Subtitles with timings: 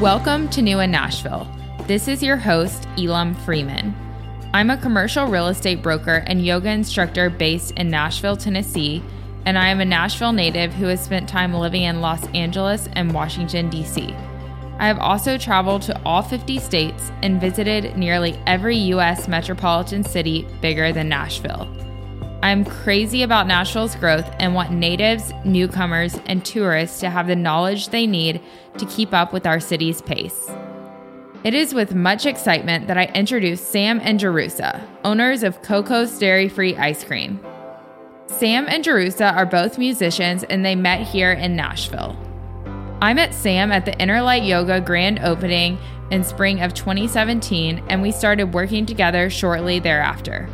[0.00, 1.50] Welcome to New in Nashville.
[1.88, 3.96] This is your host, Elam Freeman.
[4.54, 9.02] I'm a commercial real estate broker and yoga instructor based in Nashville, Tennessee,
[9.44, 13.12] and I am a Nashville native who has spent time living in Los Angeles and
[13.12, 14.14] Washington, D.C.
[14.78, 19.26] I have also traveled to all 50 states and visited nearly every U.S.
[19.26, 21.68] metropolitan city bigger than Nashville.
[22.40, 27.88] I'm crazy about Nashville's growth and want natives, newcomers, and tourists to have the knowledge
[27.88, 28.40] they need
[28.78, 30.48] to keep up with our city's pace.
[31.42, 36.48] It is with much excitement that I introduce Sam and Jerusa, owners of KOKOS Dairy
[36.48, 37.40] Free Ice Cream.
[38.26, 42.16] Sam and Jerusa are both musicians and they met here in Nashville.
[43.02, 45.76] I met Sam at the Inner Light Yoga grand opening
[46.12, 50.48] in spring of 2017 and we started working together shortly thereafter.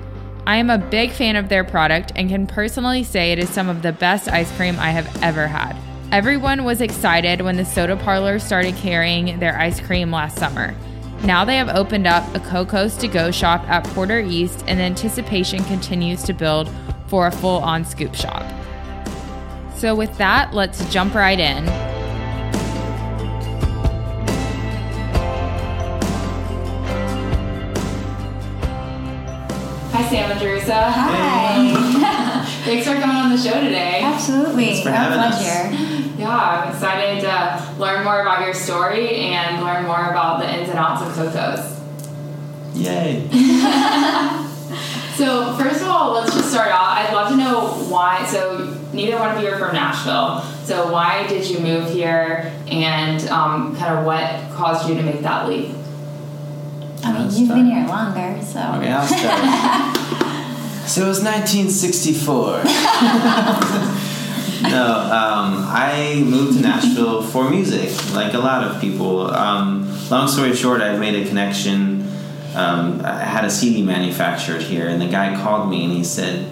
[0.47, 3.71] I am a big fan of their product and can personally say it is some
[3.71, 5.75] of the best ice cream I have ever had.
[6.12, 10.75] Everyone was excited when the soda parlor started carrying their ice cream last summer.
[11.25, 15.65] Now they have opened up a KOKOS to go shop at Porter East, and anticipation
[15.65, 16.70] continues to build
[17.06, 18.45] for a full on scoop shop.
[19.75, 21.65] So, with that, let's jump right in.
[30.08, 30.91] Sam and Jerusa.
[30.91, 32.44] Hi.
[32.64, 34.00] Thanks for coming on the show today.
[34.02, 34.66] Absolutely.
[34.66, 35.42] Thanks for Our having us.
[35.42, 36.20] pleasure.
[36.20, 36.30] Yeah,
[36.64, 40.78] I'm excited to learn more about your story and learn more about the ins and
[40.78, 41.80] outs of KOKOS.
[42.75, 43.28] Yay.
[45.14, 46.98] So, first of all, let's just start off.
[46.98, 48.27] I'd love to know why.
[48.27, 50.41] So, neither one of you are from Nashville.
[50.64, 55.20] So, why did you move here and um, kind of what caused you to make
[55.20, 55.70] that leap?
[57.05, 58.58] I mean, you've been here longer, so.
[58.77, 59.97] Okay, I'll start.
[60.88, 62.34] so it was 1964.
[64.70, 69.30] no, um, I moved to Nashville for music, like a lot of people.
[69.30, 72.09] Um, long story short, I made a connection.
[72.54, 76.48] Um, I had a CD manufactured here, and the guy called me and he said,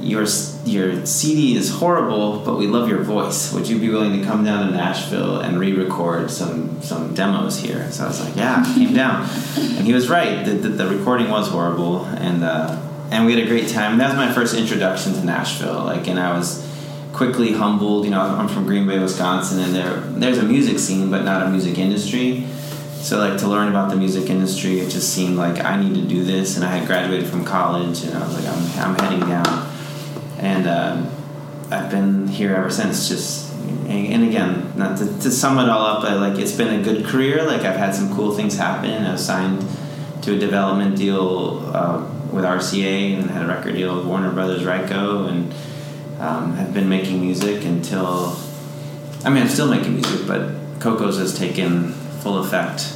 [0.00, 0.26] "Your
[0.64, 3.52] your CD is horrible, but we love your voice.
[3.52, 7.90] Would you be willing to come down to Nashville and re-record some some demos here?"
[7.90, 10.44] So I was like, "Yeah," came down, and he was right.
[10.44, 13.98] The, the, the recording was horrible, and uh, and we had a great time.
[13.98, 15.84] That was my first introduction to Nashville.
[15.84, 16.66] Like, and I was
[17.12, 18.04] quickly humbled.
[18.04, 21.42] You know, I'm from Green Bay, Wisconsin, and there there's a music scene, but not
[21.42, 22.46] a music industry.
[23.00, 26.02] So like to learn about the music industry, it just seemed like I need to
[26.02, 29.28] do this, and I had graduated from college, and I was like, I'm, I'm heading
[29.28, 29.44] down,
[30.38, 31.10] and um,
[31.70, 33.08] I've been here ever since.
[33.08, 33.52] Just
[33.88, 37.04] and again, not to, to sum it all up, I, like it's been a good
[37.06, 37.44] career.
[37.44, 39.06] Like I've had some cool things happen.
[39.06, 39.66] I was signed
[40.22, 44.62] to a development deal uh, with RCA, and had a record deal with Warner Brothers
[44.62, 45.54] Ryko, and
[46.20, 48.36] um, have been making music until.
[49.24, 52.94] I mean, I'm still making music, but KOKOS has taken full effect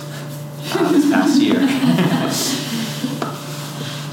[0.72, 1.58] uh, this past year.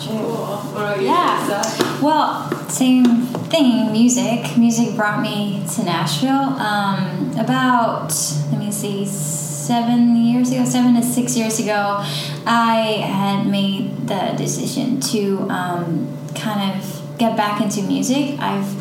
[0.09, 2.01] You, Yeah.
[2.01, 4.57] Well, same thing, music.
[4.57, 8.09] Music brought me to Nashville um, about,
[8.51, 12.03] let me see, seven years ago, seven to six years ago.
[12.45, 18.39] I had made the decision to um, kind of get back into music.
[18.39, 18.73] I've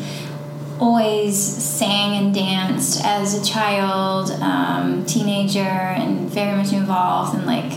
[0.81, 7.73] always sang and danced as a child, um, teenager, and very much involved in like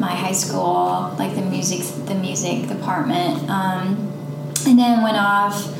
[0.00, 3.48] my high school, like the music, the music department.
[3.50, 4.10] Um,
[4.66, 5.76] and then went off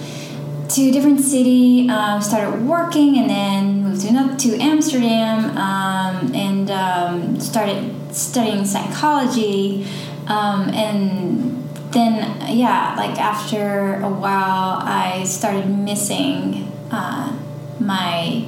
[0.69, 6.70] to a different city, um, started working, and then moved to to Amsterdam, um, and
[6.70, 9.86] um, started studying psychology,
[10.28, 17.36] um, and then yeah, like after a while, I started missing uh,
[17.80, 18.47] my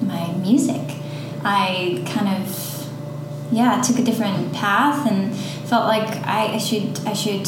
[0.00, 0.96] my music.
[1.44, 2.65] I kind of
[3.52, 5.34] yeah took a different path and
[5.68, 7.46] felt like I, I should I should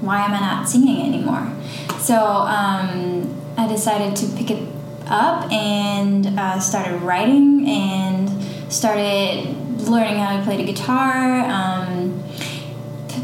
[0.00, 1.52] why am I not singing anymore?
[2.00, 4.68] So um, I decided to pick it
[5.06, 8.30] up and uh, started writing and
[8.72, 11.40] started learning how to play the guitar.
[11.46, 12.22] Um,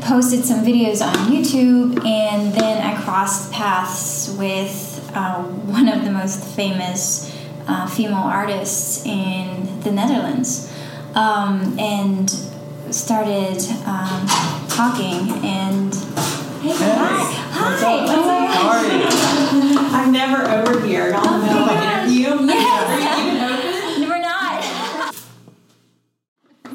[0.03, 6.11] posted some videos on YouTube, and then I crossed paths with uh, one of the
[6.11, 7.33] most famous
[7.69, 10.72] uh, female artists in the Netherlands,
[11.15, 12.31] um, and
[12.91, 14.27] started um,
[14.69, 15.31] talking.
[15.45, 15.95] And
[16.63, 18.07] hey, hi, hi,
[18.53, 19.79] How are you?
[19.95, 21.11] I'm never over here.
[21.11, 22.05] Y'all Oh, know my yeah.
[22.05, 22.47] interview.
[22.47, 23.99] Yes.
[24.09, 25.15] We're not.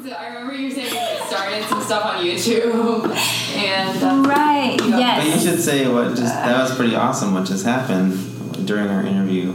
[0.02, 3.14] So I remember you saying you started some stuff on YouTube,
[3.56, 4.76] and uh, Right.
[4.78, 7.34] But you should say what just that was pretty awesome.
[7.34, 9.52] What just happened during our interview?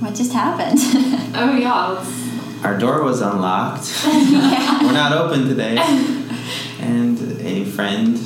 [0.00, 0.78] What just happened?
[1.36, 2.25] oh yeah, let's,
[2.66, 3.92] our door was unlocked.
[4.04, 5.76] We're not open today.
[6.80, 8.18] And a friend,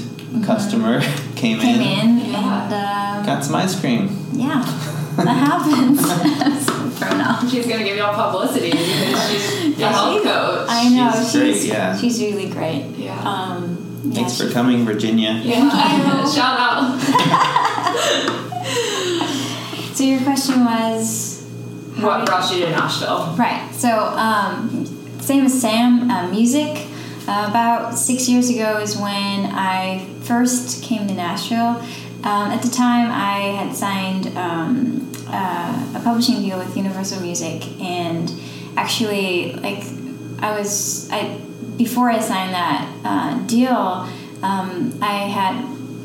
[0.44, 1.00] customer,
[1.36, 1.60] came, Mm-hmm.
[1.60, 4.08] Came in, in and uh, got some ice cream.
[4.32, 4.62] yeah,
[5.16, 6.00] that happens.
[6.66, 7.48] so thrown.
[7.50, 10.66] She's gonna give you all publicity because she's the health coach.
[10.70, 11.96] I know She's she's great, yeah.
[11.98, 12.84] she's really great.
[12.96, 13.18] Yeah.
[13.20, 15.32] Um, yeah, Thanks for coming, Virginia.
[15.42, 15.68] Yeah.
[16.24, 16.98] Shout out.
[19.94, 21.29] So your question was
[22.02, 23.34] What brought you to Nashville?
[23.38, 23.70] right.
[23.72, 24.86] So um,
[25.20, 26.86] same as Sam, uh, music.
[27.28, 31.82] Uh, about six years ago is when I first came to Nashville.
[32.24, 37.80] Um, at the time, I had signed um, uh, a publishing deal with Universal Music,
[37.80, 38.32] and
[38.76, 39.84] actually, like,
[40.42, 41.38] I was I
[41.76, 44.08] before I signed that uh, deal,
[44.42, 45.64] um, I had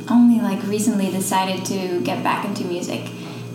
[0.09, 3.09] only like recently decided to get back into music,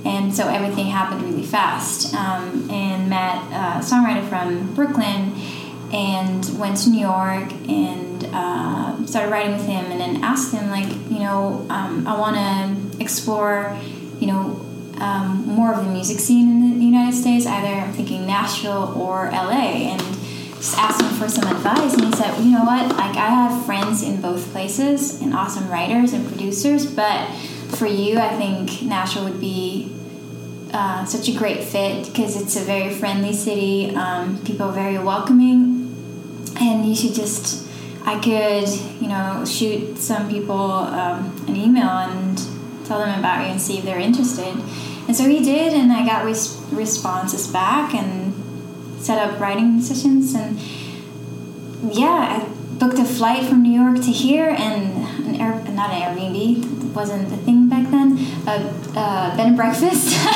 [0.05, 2.14] and so everything happened really fast.
[2.14, 5.35] Um, and met a songwriter from Brooklyn,
[5.93, 10.70] and went to New York and uh, started writing with him, and then asked him
[10.70, 13.76] like, you know, um, I want to explore,
[14.19, 14.67] you know.
[15.00, 19.31] Um, more of the music scene in the United States, either I'm thinking Nashville or
[19.31, 20.03] LA, and
[20.61, 23.64] just asked him for some advice and he said you know what like i have
[23.64, 27.31] friends in both places and awesome writers and producers but
[27.76, 29.90] for you i think nashville would be
[30.72, 34.99] uh, such a great fit because it's a very friendly city um, people are very
[34.99, 35.78] welcoming.
[36.61, 37.67] And you should just
[38.06, 38.69] i could
[39.00, 42.38] you know shoot some people um, an email and
[42.87, 44.55] tell them about you and see if they're interested.
[45.06, 48.32] And so he did and i got res- responses back and
[49.02, 50.61] set up writing sessions and
[51.93, 56.02] yeah i booked a flight from new york to here and an air not an
[56.02, 58.57] airbnb wasn't a thing back then a,
[58.91, 60.17] a bed and breakfast.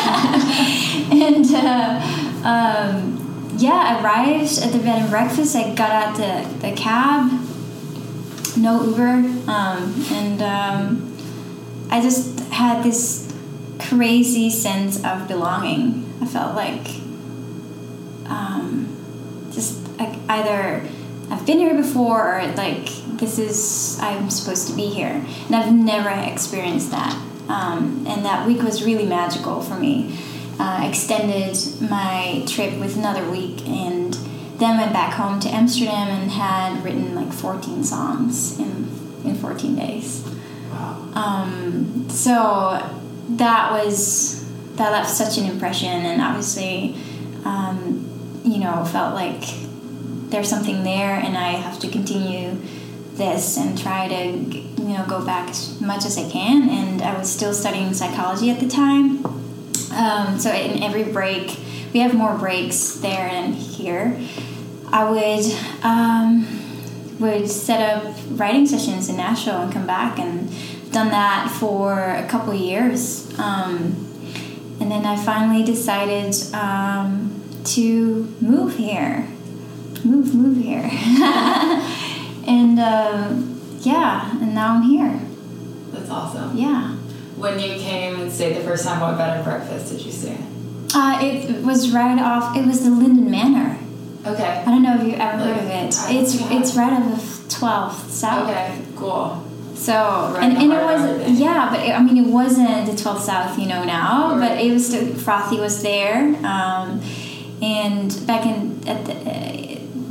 [1.10, 2.00] And uh,
[2.44, 5.54] um, yeah i arrived at the bed and breakfast.
[5.54, 7.30] I got out the, the cab
[8.56, 11.16] no uber um, and um,
[11.90, 13.24] i just had this
[13.78, 16.04] crazy sense of belonging.
[16.20, 16.86] I felt like
[18.26, 18.88] um,
[19.52, 20.88] just like either
[21.34, 22.86] I've been here before or like
[23.18, 27.12] this is I'm supposed to be here, and I've never experienced that.
[27.48, 30.16] Um, and that week was really magical for me.
[30.60, 31.58] Uh, extended
[31.90, 34.14] my trip with another week, and
[34.58, 38.88] then went back home to Amsterdam and had written like 14 songs in
[39.24, 40.24] in 14 days.
[41.14, 42.80] Um, so
[43.30, 46.94] that was that left such an impression, and obviously,
[47.44, 49.42] um, you know, felt like
[50.30, 52.56] there's something there, and I have to continue
[53.14, 56.68] this and try to you know go back as much as I can.
[56.68, 59.24] And I was still studying psychology at the time,
[59.94, 61.58] um, so in every break,
[61.92, 64.18] we have more breaks there and here.
[64.92, 66.46] I would um,
[67.20, 70.50] would set up writing sessions in Nashville and come back and
[70.92, 73.36] done that for a couple years.
[73.38, 74.10] Um,
[74.80, 79.28] and then I finally decided um, to move here.
[80.04, 80.82] Move, move here.
[82.46, 83.34] and uh,
[83.80, 85.20] yeah, and now I'm here.
[85.92, 86.56] That's awesome.
[86.56, 86.96] Yeah.
[87.36, 90.38] When you came and stayed the first time, what bed and breakfast did you stay?
[90.94, 93.78] Uh, it was right off, it was the Linden Manor.
[94.26, 94.62] Okay.
[94.62, 95.98] I don't know if you ever heard of it.
[95.98, 98.48] I It's it's right off of 12th South.
[98.48, 98.82] Okay.
[98.96, 99.44] Cool.
[99.74, 103.20] So Right and, and it was yeah, but it, I mean it wasn't the 12th
[103.20, 107.02] South you know now, but it was still Frothy was there, um,
[107.60, 109.63] and back in at the,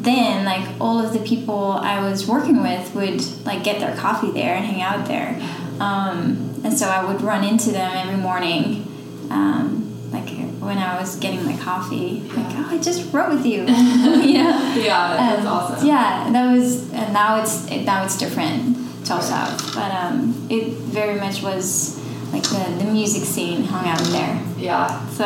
[0.03, 4.31] then like all of the people I was working with would like get their coffee
[4.31, 5.35] there and hang out there,
[5.79, 8.85] um, and so I would run into them every morning.
[9.29, 10.29] Um, like
[10.59, 14.75] when I was getting my coffee, like oh, I just wrote with you, you know.
[14.75, 15.87] Yeah, that's Um, awesome.
[15.87, 20.67] Yeah, that was, and now it's it, now it's different, 12th South, but um, it
[20.73, 21.99] very much was
[22.31, 24.41] like the, the music scene hung out there.
[24.57, 25.07] Yeah.
[25.09, 25.25] So,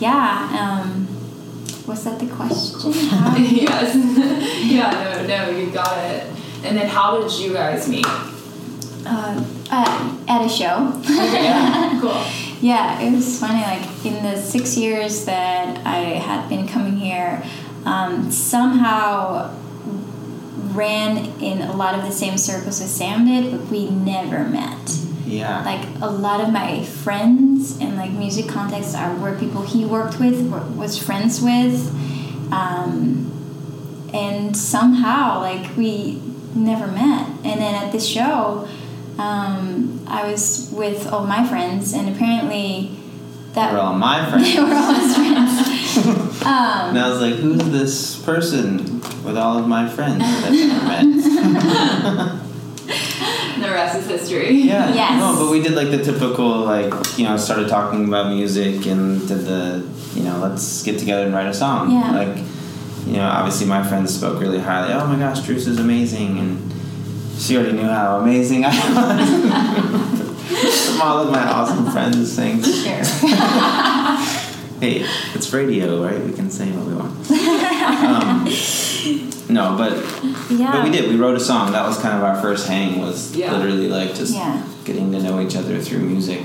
[0.00, 0.48] yeah,
[0.82, 1.08] um,
[1.86, 2.92] was that the question?
[3.44, 3.94] Yes.
[4.64, 5.24] yeah.
[5.26, 5.50] No.
[5.52, 5.58] No.
[5.58, 6.30] You got it.
[6.64, 8.06] And then, how did you guys meet?
[9.06, 10.92] uh, uh, at a show.
[11.04, 11.98] Yeah.
[12.00, 12.24] cool.
[12.60, 13.60] Yeah, it was funny.
[13.60, 17.42] Like in the six years that I had been coming here,
[17.84, 19.54] um, somehow
[20.72, 24.98] ran in a lot of the same circles as Sam did, but we never met.
[25.26, 25.64] Yeah.
[25.64, 30.18] Like a lot of my friends and like music contexts are were people he worked
[30.20, 31.90] with, were, was friends with,
[32.52, 33.30] um,
[34.12, 36.20] and somehow like we
[36.54, 37.28] never met.
[37.44, 38.68] And then at this show,
[39.18, 42.90] um, I was with all my friends, and apparently
[43.54, 44.54] that We're all my friends.
[44.54, 46.02] they were all his friends.
[46.44, 50.52] um, And I was like, who's this person with all of my friends that I've
[50.52, 52.40] never met?
[53.74, 54.52] The rest is history.
[54.52, 54.94] Yeah.
[54.94, 55.18] Yes.
[55.18, 59.26] No, but we did like the typical like you know started talking about music and
[59.26, 61.90] did the you know let's get together and write a song.
[61.90, 62.12] Yeah.
[62.12, 62.36] Like
[63.04, 64.92] you know obviously my friends spoke really highly.
[64.92, 66.72] Oh my gosh, Drews is amazing, and
[67.36, 69.28] she already knew how amazing I was.
[70.86, 73.02] From all of my awesome friends saying, sure.
[74.78, 75.04] "Hey,
[75.34, 76.22] it's radio, right?
[76.24, 77.10] We can say what we want."
[78.06, 78.44] um,
[79.52, 79.98] no, but
[80.50, 80.72] Yeah.
[80.72, 81.08] but we did.
[81.08, 81.72] We wrote a song.
[81.72, 83.00] That was kind of our first hang.
[83.00, 83.52] Was Yeah.
[83.52, 84.62] literally like just Yeah.
[84.84, 86.42] getting to know each other through music.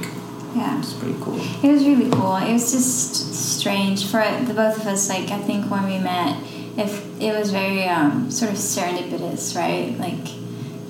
[0.55, 0.79] Yeah.
[0.79, 1.39] It's pretty cool.
[1.63, 2.35] It was really cool.
[2.37, 5.09] It was just strange for the both of us.
[5.09, 6.37] Like I think when we met,
[6.77, 9.93] if it was very um, sort of serendipitous, right?
[9.99, 10.27] Like,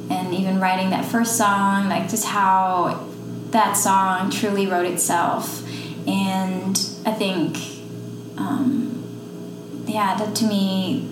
[0.09, 3.05] and even writing that first song, like just how
[3.51, 5.63] that song truly wrote itself,
[6.07, 7.57] and I think,
[8.37, 9.03] um,
[9.87, 11.09] yeah, that to me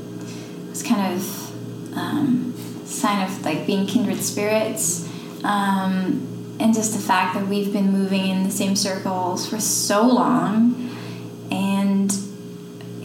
[0.70, 1.37] was kind of
[1.98, 2.54] um,
[2.86, 5.08] sign of like being kindred spirits.
[5.44, 10.02] Um, and just the fact that we've been moving in the same circles for so
[10.08, 10.90] long
[11.52, 12.12] and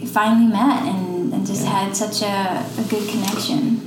[0.07, 1.85] finally met and, and just Yeah.
[1.85, 3.81] had such a, a good connection.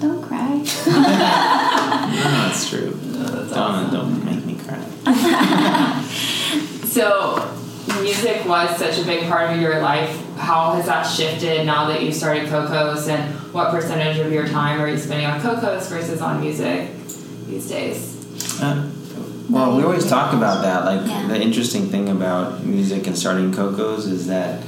[0.00, 0.64] Don't cry.
[2.12, 2.90] No, that's true.
[3.00, 3.90] that's don't awesome.
[3.94, 4.82] don't make me cry.
[6.92, 7.48] So,
[8.02, 10.10] music was such a big part of your life.
[10.36, 14.80] How has that shifted now that you've started KOKOS, and what percentage of your time
[14.80, 16.90] are you spending on KOKOS versus on music
[17.46, 18.60] these days?
[18.60, 18.90] Uh,
[19.50, 20.84] well, we always talk about that.
[20.84, 21.28] Like Yeah.
[21.28, 24.62] the interesting thing about music and starting KOKOS is that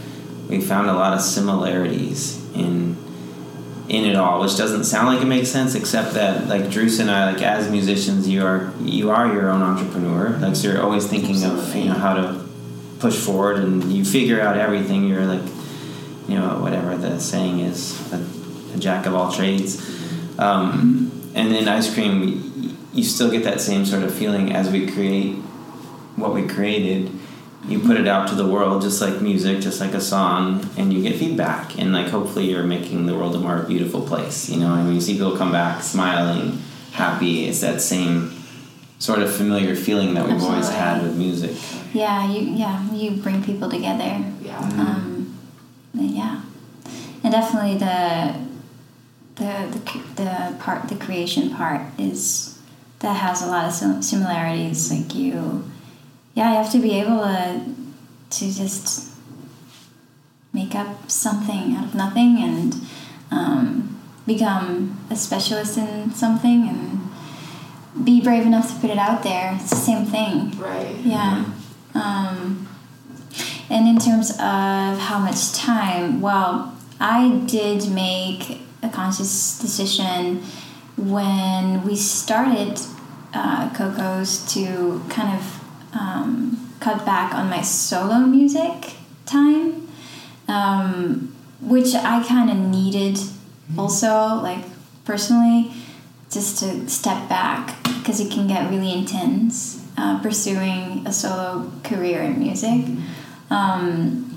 [0.48, 2.96] we found a lot of similarities in
[3.86, 7.10] in it all, which doesn't sound like it makes sense, except that like Drews and
[7.10, 10.38] I, like as musicians, you are you are your own entrepreneur.
[10.40, 12.43] Like so you're always thinking of you know how to
[12.98, 15.08] push forward, and you figure out everything.
[15.08, 15.42] You're like
[16.28, 18.24] you know whatever the saying is, a,
[18.74, 19.80] a jack of all trades.
[20.38, 24.86] Um, and in ice cream, you still get that same sort of feeling as we
[24.86, 25.34] create
[26.16, 27.10] what we created.
[27.66, 30.92] You put it out to the world, just like music, just like a song, and
[30.92, 31.78] you get feedback.
[31.78, 34.48] And like hopefully, you're making the world a more beautiful place.
[34.50, 36.58] You know, and you see people come back smiling,
[36.92, 38.33] happy, it's that same
[39.04, 41.52] sort of familiar feeling that we've always had with music.
[41.92, 44.24] yeah, you yeah you bring people together.
[44.40, 44.58] Yeah.
[44.58, 45.38] Um,
[45.92, 46.40] yeah,
[47.22, 48.34] and definitely the
[49.34, 49.80] the the
[50.16, 52.58] the part the creation part is
[53.00, 54.90] that has a lot of similarities.
[54.90, 55.70] Like you,
[56.34, 57.74] yeah, you have to be able to
[58.30, 59.12] to just
[60.54, 62.74] make up something out of nothing and
[63.30, 67.03] um, become a specialist in something and
[68.02, 69.52] be brave enough to put it out there.
[69.54, 70.50] It's the same thing.
[70.58, 70.96] Right.
[71.04, 71.44] Yeah.
[71.94, 72.68] Um,
[73.70, 74.38] and in terms of
[74.98, 80.42] how much time, well, I did make a conscious decision
[80.96, 82.80] when we started
[83.32, 88.94] uh, KOKOS to kind of um, cut back on my solo music
[89.26, 89.88] time,
[90.48, 93.18] um, which I kind of needed
[93.78, 94.64] also, like
[95.04, 95.72] personally,
[96.34, 102.22] just to step back because it can get really intense uh, pursuing a solo career
[102.22, 102.84] in music.
[103.50, 104.30] Um,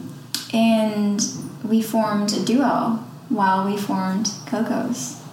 [0.54, 1.22] and
[1.63, 5.24] we formed a duo while we formed KOKOS.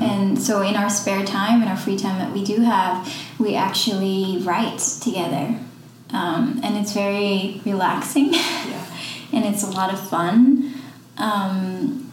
[0.00, 3.08] And so, in our spare time, in our free time that we do have,
[3.38, 5.60] we actually write together.
[6.10, 8.86] Um, and it's very relaxing Yeah.
[9.32, 10.74] and it's a lot of fun.
[11.18, 12.05] Um,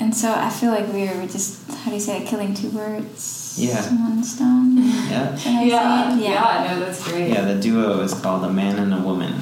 [0.00, 3.56] and so, I feel like we're just, how do you say it, killing two birds
[3.58, 3.76] Yeah.
[3.76, 4.76] with one stone?
[4.78, 5.36] Yeah.
[5.36, 6.10] Should I Yeah.
[6.16, 6.22] say it?
[6.30, 6.66] Yeah.
[6.74, 7.30] No, that's great.
[7.30, 9.34] Yeah, the duo is called A Man and a Woman.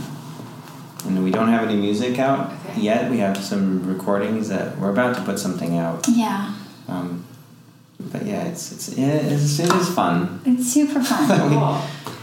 [1.07, 2.81] And we don't have any music out Okay.
[2.81, 3.11] yet.
[3.11, 6.07] We have some recordings that we're about to put something out.
[6.09, 6.53] Yeah.
[6.89, 7.25] Um,
[8.13, 10.41] but yeah, it's it's yeah, it's, it is fun.
[10.45, 11.29] It's super fun.
[11.51, 11.81] Cool.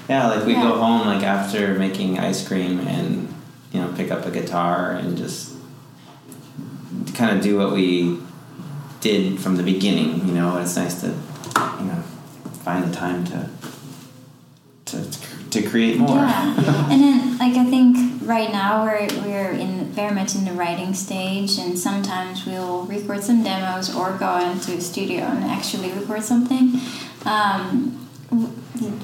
[0.10, 3.34] Yeah, like we go home like after making ice cream and
[3.72, 5.53] you know pick up a guitar and just
[7.14, 8.20] kind of do what we
[9.02, 10.28] did from the beginning.
[10.28, 12.04] You know, it's nice to you know
[12.64, 13.50] find the time to
[14.86, 16.16] to to create more.
[16.16, 20.54] Yeah, and then like I think right now we're we're in very much in the
[20.54, 25.92] writing stage, and sometimes we'll record some demos or go into a studio and actually
[25.92, 26.80] record something.
[27.26, 28.03] Um,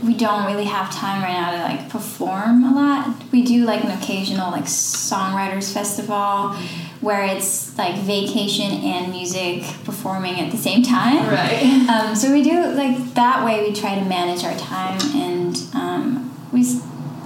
[0.04, 3.24] we don't really have time right now to like perform a lot.
[3.32, 6.56] We do like an occasional like songwriters festival
[7.02, 11.28] where it's like vacation and music performing at the same time.
[11.30, 11.76] Right.
[11.90, 13.68] Um, so we do like that way.
[13.68, 16.62] We try to manage our time, and um, we.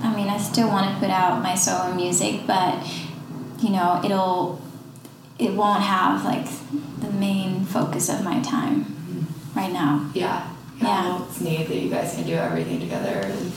[0.02, 2.86] I mean, I still want to put out my solo music, but
[3.62, 4.62] you know, it'll
[5.38, 6.46] it won't have like
[7.02, 10.10] the main focus of my time right now.
[10.14, 10.53] Yeah.
[10.84, 11.04] Yeah.
[11.10, 13.22] Well, it's neat that you guys can do everything together.
[13.26, 13.52] And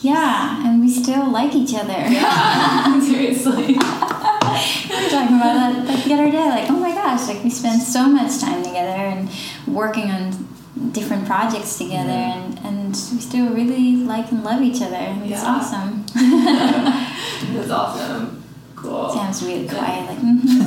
[0.00, 1.92] Yeah, and we still like each other.
[1.92, 3.66] yeah, seriously.
[3.66, 6.48] we were talking about that like the other day.
[6.48, 9.28] Like, oh my gosh, like we spend so much time together and
[9.66, 10.46] working on
[10.92, 14.96] different projects together, and, and we still really like and love each other.
[14.96, 15.54] and It's Yeah.
[15.56, 16.04] awesome.
[17.56, 18.42] That's awesome.
[18.76, 19.08] Cool.
[19.10, 20.60] Sam's really quiet, like, mm-hmm.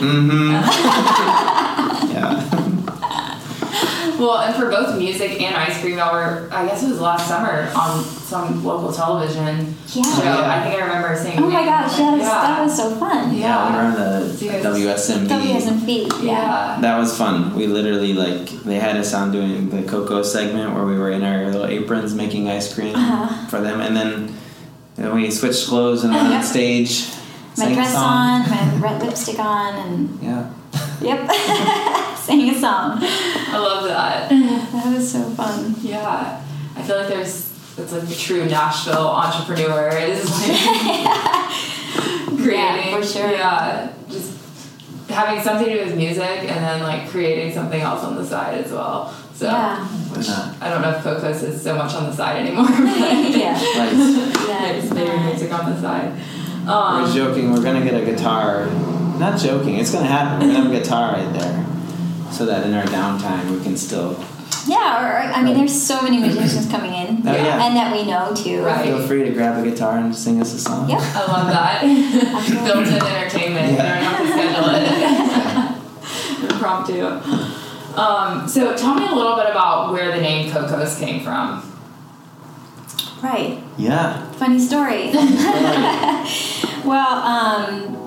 [0.00, 1.57] Mm-hmm.
[4.18, 4.24] Yeah.
[4.26, 7.28] Well, and for both music and ice cream, y'all were, I guess it was last
[7.28, 10.02] summer on some local television Yeah.
[10.02, 10.22] show.
[10.22, 10.60] Yeah.
[10.60, 11.38] I think I remember seeing.
[11.38, 12.28] Oh my gosh, that was, yeah.
[12.28, 13.34] that was so fun.
[13.34, 13.40] Yeah.
[13.40, 16.08] Yeah, we were on the So you guys- WSMV.
[16.22, 16.32] Yeah.
[16.32, 16.78] Yeah.
[16.80, 17.54] That was fun.
[17.54, 21.22] We literally like they had us on doing the Coco segment where we were in
[21.22, 23.46] our little aprons making ice cream Uh-huh.
[23.48, 24.34] for them, and then,
[24.96, 27.06] then we switched clothes and went on stage.
[27.56, 30.44] My dress on, my red lipstick on, and Yeah.
[31.00, 31.28] yep,
[32.28, 32.98] sang a song.
[33.00, 34.30] I love that.
[34.78, 35.74] That was so fun.
[35.80, 36.44] Yeah.
[36.76, 40.60] I feel like there's, it's like the true Nashville entrepreneur is like
[42.42, 42.94] creating.
[43.00, 43.30] for sure.
[43.30, 43.92] Yeah.
[44.08, 44.34] Just
[45.08, 48.62] having something to do with music and then like creating something else on the side
[48.64, 49.12] as well.
[49.34, 49.84] So Yeah.
[49.86, 50.62] Why not?
[50.62, 52.66] I don't know if KOKOS is so much on the side anymore.
[52.68, 52.76] but
[53.36, 53.52] Yeah.
[53.54, 53.92] Right.
[54.48, 56.12] Yeah, There's it's music on the side.
[56.66, 57.52] We're Um, joking.
[57.52, 58.66] We're gonna get a guitar.
[59.18, 59.76] Not joking.
[59.76, 60.46] It's gonna happen.
[60.46, 61.66] We're gonna have a guitar right there,
[62.30, 64.16] so that in our downtime we can still
[64.66, 65.56] Yeah, or, or I mean, Right.
[65.56, 67.64] there's so many musicians coming in, Oh, yeah.
[67.66, 68.62] and that we know too.
[68.62, 68.84] Right.
[68.84, 70.88] feel free to grab a guitar and sing us a song.
[70.90, 71.00] Yep.
[71.00, 71.80] I love that.
[72.64, 73.72] Built-in entertainment.
[73.72, 73.98] Yeah.
[73.98, 76.42] You don't have to schedule it.
[76.52, 77.06] Impromptu.
[77.98, 81.62] Um, so tell me a little bit about where the name KOKOS came from.
[83.22, 83.58] Right.
[83.76, 84.30] Yeah.
[84.32, 85.10] Funny story.
[86.84, 87.97] well, um,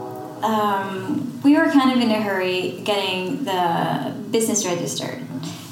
[0.43, 5.19] um, we were kind of in a hurry getting the business registered.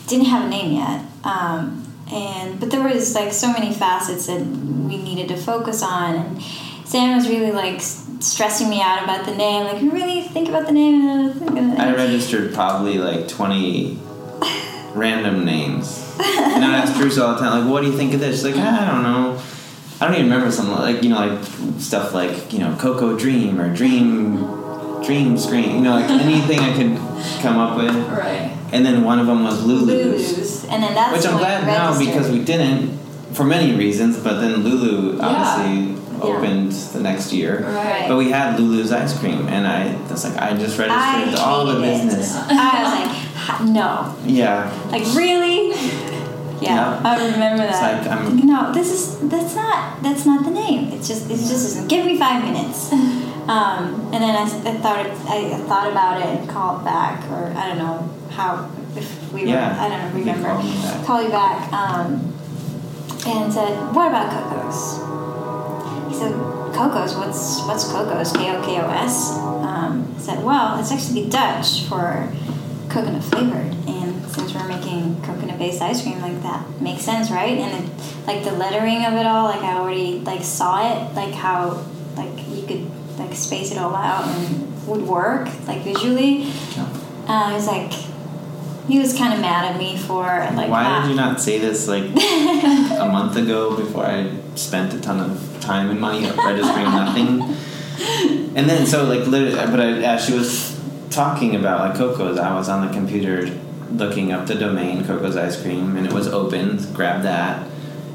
[0.08, 1.06] Didn't have a name yet.
[1.24, 6.16] Um, and but there was like so many facets that we needed to focus on
[6.16, 6.44] and
[6.86, 10.72] Sam was really like stressing me out about the name like really think about the
[10.72, 11.30] name
[11.80, 14.00] I registered probably like 20
[14.94, 16.06] random names.
[16.20, 18.38] And I asked Bruce all the time, like, what do you think of this?
[18.38, 19.42] She's like, I don't know.
[20.02, 21.44] I don't even remember something like, you know, like
[21.80, 24.38] stuff like, you know, Coco Dream or Dream,
[25.10, 26.96] Dream Screen, you know, like anything I could
[27.42, 27.96] come up with.
[27.96, 28.56] Right.
[28.72, 29.88] And then one of them was Lulu's.
[29.88, 32.96] Lulu's and then that's Which I'm glad now because we didn't,
[33.34, 36.22] for many reasons, but then Lulu obviously Yeah.
[36.22, 37.64] opened the next year.
[37.64, 38.06] Right.
[38.08, 41.66] But we had Lulu's ice cream, and I was like, I just registered I all
[41.66, 42.06] the hated it.
[42.06, 42.36] business.
[42.50, 45.72] I was like, no, Yeah, like really?
[46.62, 47.02] Yeah, Yeah.
[47.04, 48.06] I remember that.
[48.06, 50.92] like, no, this is that's not that's not the name.
[50.94, 51.88] It's just it's just isn't.
[51.88, 52.92] Give me five minutes.
[53.50, 57.52] Um, and then I, I thought it, I thought about it and called back, or
[57.58, 60.50] I don't know how if we were I don't you remember.
[60.50, 61.06] called me back.
[61.06, 61.74] Call you back.
[61.74, 62.34] Um,
[63.26, 66.10] and said, what about KOKOS?
[66.10, 66.32] He said,
[66.74, 68.36] KOKOS, what's what's KOKOS?
[68.36, 69.32] K O K O S.
[69.40, 72.32] Um, I said, well, it's actually Dutch for
[72.90, 77.58] coconut flavored, and since we're making coconut based ice cream, like that makes sense, right?
[77.58, 77.92] And it,
[78.28, 81.99] like the lettering of it all, like I already like saw it, like how you
[83.30, 86.52] like space it all out and would work like visually.
[87.28, 87.92] Uh, I was like,
[88.88, 90.24] he was kind of mad at me for
[90.56, 90.70] like.
[90.70, 95.00] Why not- did you not say this like a month ago before I spent a
[95.00, 97.56] ton of time and money registering nothing?
[98.56, 100.80] And then so like literally, but I, as she was
[101.12, 103.48] talking about like KOKOS, I was on the computer
[103.92, 106.78] looking up the domain KOKOS Ice Cream, and it was open.
[106.94, 107.68] Grabbed that.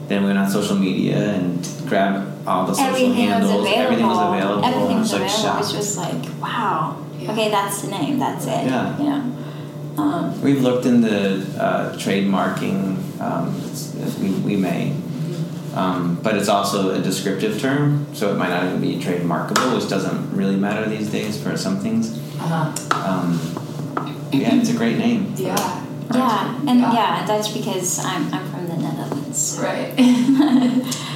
[0.09, 3.51] Then we went on social media and grabbed all the social Everything was handles.
[3.51, 3.83] available.
[3.83, 4.65] Everything was available.
[4.65, 5.43] Everything I was was like available.
[5.43, 5.73] shocked.
[5.73, 7.05] It was just like, wow.
[7.19, 7.33] Yeah.
[7.33, 8.19] Okay, that's the name.
[8.19, 8.67] That's it.
[8.67, 8.99] Yeah.
[8.99, 9.37] You know.
[9.97, 13.21] Um, We've looked into uh, trademarking.
[13.21, 14.93] Um, it's, it's- we, we may,
[15.75, 19.89] um, but it's also a descriptive term, so it might not even be trademarkable, which
[19.89, 22.19] doesn't really matter these days for some things.
[22.39, 22.73] Uh-huh.
[23.09, 23.41] Um,
[24.33, 25.33] yeah, it's a great name.
[25.37, 25.57] Yeah.
[26.13, 26.93] yeah, and Yeah.
[26.93, 27.27] yeah.
[27.27, 29.59] that's because I'm I'm from the Netherlands.
[29.63, 29.95] Right.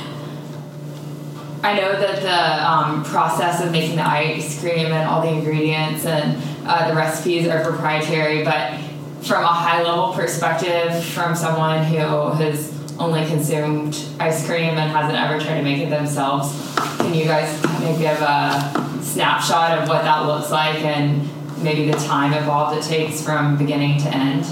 [1.63, 6.05] I know that the um, process of making the ice cream and all the ingredients
[6.07, 8.79] and uh, the recipes are proprietary, but
[9.23, 15.19] from a high level perspective, from someone who has only consumed ice cream and hasn't
[15.19, 19.89] ever tried to make it themselves, can you guys kind of give a snapshot of
[19.89, 21.29] what that looks like and
[21.63, 24.45] maybe the time involved it takes from beginning to end?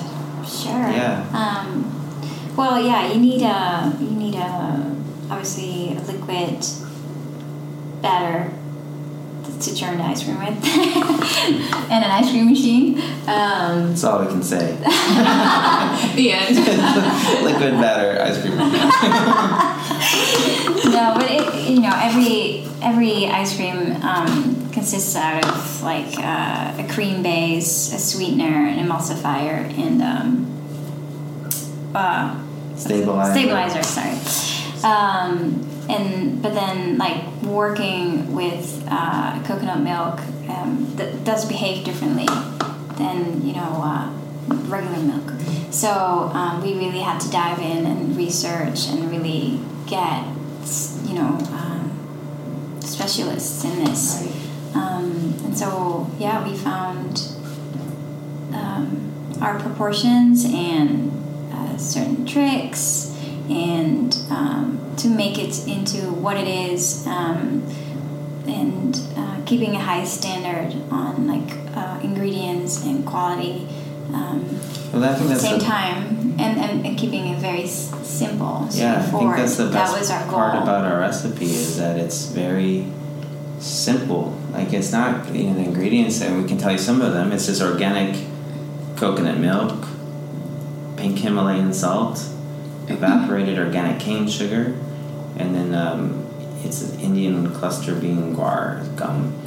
[0.45, 0.73] Sure.
[0.73, 1.25] Yeah.
[1.33, 1.93] Um,
[2.57, 4.97] well, yeah, you need a you need a
[5.31, 6.65] obviously a liquid
[8.03, 8.51] batter
[9.61, 10.49] to churn the ice cream with,
[11.91, 12.99] and an ice cream machine.
[13.27, 14.77] Um, That's all we can say.
[16.17, 16.57] The end.
[17.45, 18.57] Liquid batter ice cream.
[20.93, 26.75] no, but it, you know, every every ice cream um, consists out of like uh,
[26.79, 30.47] a cream base, a sweetener, an emulsifier, and um,
[31.95, 32.43] uh,
[32.77, 33.33] Stabilizer.
[33.33, 33.83] stabilizer.
[33.83, 34.17] Sorry.
[34.85, 42.27] Um, and but then like working with uh, coconut milk um, that does behave differently
[42.97, 44.11] than you know uh,
[44.67, 45.33] regular milk.
[45.71, 45.91] So
[46.33, 50.25] um, we really had to dive in and research and really get
[51.05, 54.33] you know um, specialists in this.
[54.75, 57.29] Um, and so yeah, we found
[58.53, 61.13] um, our proportions and
[61.53, 63.16] uh, certain tricks
[63.51, 67.63] and um, to make it into what it is um,
[68.47, 73.69] and uh, keeping a high standard on like uh, ingredients and quality
[74.13, 74.61] um,
[74.93, 78.99] Well, at the same the, time and, and, and keeping it very s- simple yeah.
[78.99, 81.99] I think that's the best that was our goal part about our recipe is that
[81.99, 82.87] it's very
[83.59, 84.39] simple.
[84.53, 87.33] Like it's not you know the ingredients, and we can tell you some of them.
[87.33, 88.25] It's just organic
[88.97, 89.87] coconut milk,
[90.97, 92.25] pink Himalayan salt,
[92.89, 94.77] evaporated organic cane sugar,
[95.37, 96.27] and then um,
[96.65, 99.39] it's an Indian cluster bean guar gum.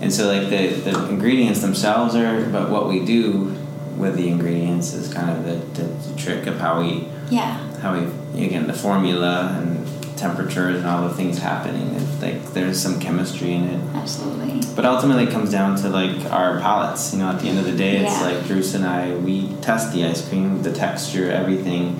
[0.00, 3.56] And so like the, the ingredients themselves are, but what we do
[3.96, 7.92] with the ingredients is kind of the, the, the trick of how we yeah how
[7.94, 9.86] we again the formula and
[10.20, 11.94] temperatures and all the things happening.
[11.94, 13.80] It's like there's some chemistry in it.
[13.94, 17.12] absolutely But ultimately, it comes down to like our palates.
[17.12, 19.14] You know, at the end of the day, it's like Bruce and I.
[19.16, 21.98] We test the ice cream, the texture, everything,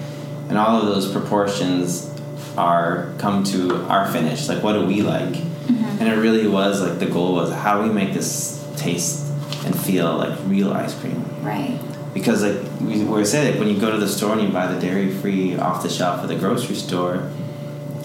[0.51, 2.15] and all of those proportions
[2.59, 4.49] are come to our finish.
[4.49, 5.33] Like, what do we like?
[5.33, 5.85] Mm-hmm.
[6.01, 9.27] And it really was like the goal was how do we make this taste
[9.65, 11.79] and feel like real ice cream right
[12.15, 14.67] because like we were saying, like when you go to the store and you buy
[14.67, 17.31] the dairy free off the shelf at the grocery store,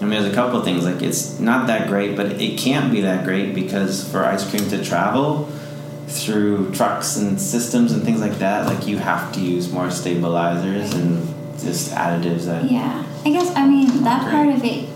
[0.00, 3.00] mean, there's a couple of things like it's not that great, but it can't be
[3.02, 5.50] that great because for ice cream to travel
[6.06, 10.94] through trucks and systems and things like that, like you have to use more stabilizers
[10.94, 12.70] and just additives that.
[12.70, 14.32] Yeah, I guess I mean that Great.
[14.32, 14.88] part of it.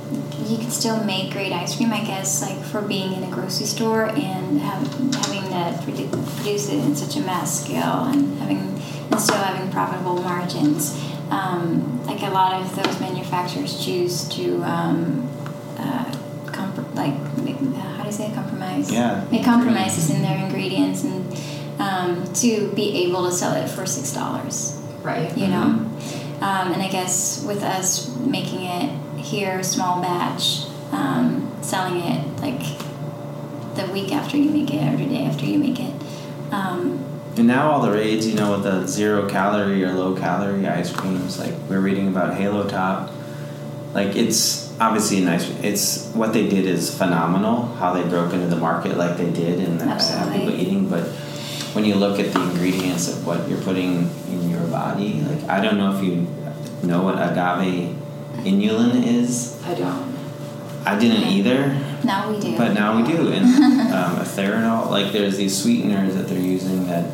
[0.48, 3.66] You can still make great ice cream, I guess, like for being in a grocery
[3.66, 4.82] store and have,
[5.26, 8.58] having to produce it in such a mass scale and having
[9.10, 10.98] and still having profitable margins.
[11.30, 15.28] Um, like a lot of those manufacturers choose to um,
[15.78, 16.04] uh,
[16.46, 18.34] compr- like make, how do you say it?
[18.34, 18.90] compromise?
[18.90, 19.24] Yeah.
[19.30, 21.32] make compromises in their ingredients and
[21.80, 25.36] um, to be able to sell it for six dollars Right.
[25.38, 25.86] you know
[26.40, 32.60] um, and i guess with us making it here small batch um, selling it like
[33.76, 35.94] the week after you make it or the day after you make it
[36.52, 37.04] um,
[37.36, 40.92] And now all the raids, you know, with the zero calorie or low calorie ice
[40.92, 43.12] creams, like we're reading about Halo Top.
[43.94, 45.48] Like it's obviously nice.
[45.62, 47.66] It's what they did is phenomenal.
[47.76, 50.88] How they broke into the market like they did, and have people eating.
[50.88, 51.08] But
[51.74, 55.60] when you look at the ingredients of what you're putting in your body, like I
[55.60, 56.26] don't know if you
[56.82, 57.96] know what agave
[58.44, 59.60] inulin is.
[59.64, 60.10] I don't.
[60.84, 61.68] I didn't either.
[62.04, 63.44] now we do But now we do, and
[63.92, 67.10] um, a Like there's these sweeteners that they're using that,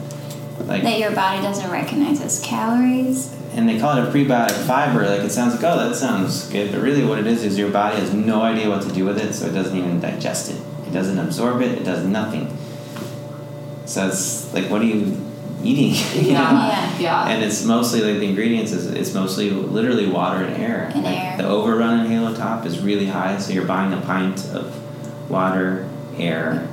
[0.67, 5.09] like, that your body doesn't recognize as calories and they call it a prebiotic fiber.
[5.09, 7.71] Like it sounds like, oh, that sounds good, but really what it is is your
[7.71, 10.61] body has no idea what to do with it, so it doesn't even digest it.
[10.87, 11.73] It doesn't absorb it.
[11.73, 12.57] It does nothing.
[13.87, 15.17] So it's like, what are you
[15.63, 15.95] eating?
[16.25, 16.39] You know?
[16.39, 16.69] Yeah.
[16.69, 16.99] Yeah.
[16.99, 17.29] Yeah.
[17.29, 20.91] And it's mostly like the ingredients is it's mostly literally water and air.
[20.95, 21.37] And like air.
[21.39, 24.75] the overrun in Halo Top is really high, so you're buying a pint of
[25.31, 26.69] water, air,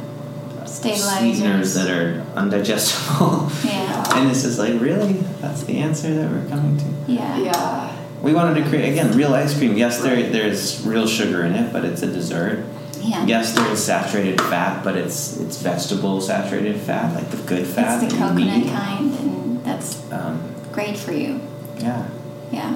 [0.65, 3.65] sweeteners that are undigestible.
[3.65, 5.13] yeah and it's just like, really?
[5.41, 7.11] That's the answer that we're coming to.
[7.11, 7.99] yeah yeah.
[8.21, 9.75] We wanted to create again real ice cream.
[9.75, 12.63] Yes, there there's real sugar in it, but it's a dessert.
[13.03, 17.65] Yeah Yes, there is saturated fat, but it's it's vegetable saturated fat, like the good
[17.67, 18.71] fat it's the coconut need.
[18.71, 20.35] kind and that's Um,
[20.71, 21.39] great for you
[21.79, 22.03] yeah,
[22.51, 22.71] Yeah,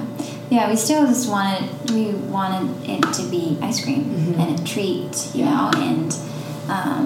[0.50, 0.64] yeah.
[0.70, 1.64] We still just wanted
[1.94, 2.04] we
[2.36, 4.38] wanted it to be ice cream Mhm.
[4.40, 5.50] and a treat, you Yeah.
[5.54, 6.08] know, and
[6.76, 7.04] um,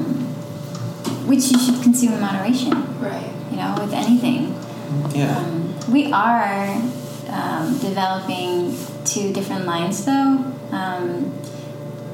[1.31, 2.73] which you should consume in moderation.
[3.01, 3.31] Right.
[3.51, 4.55] You know, with anything.
[5.15, 5.37] yeah.
[5.39, 6.75] Um, we are
[7.39, 10.33] um, developing two different lines though.
[10.73, 11.33] Um,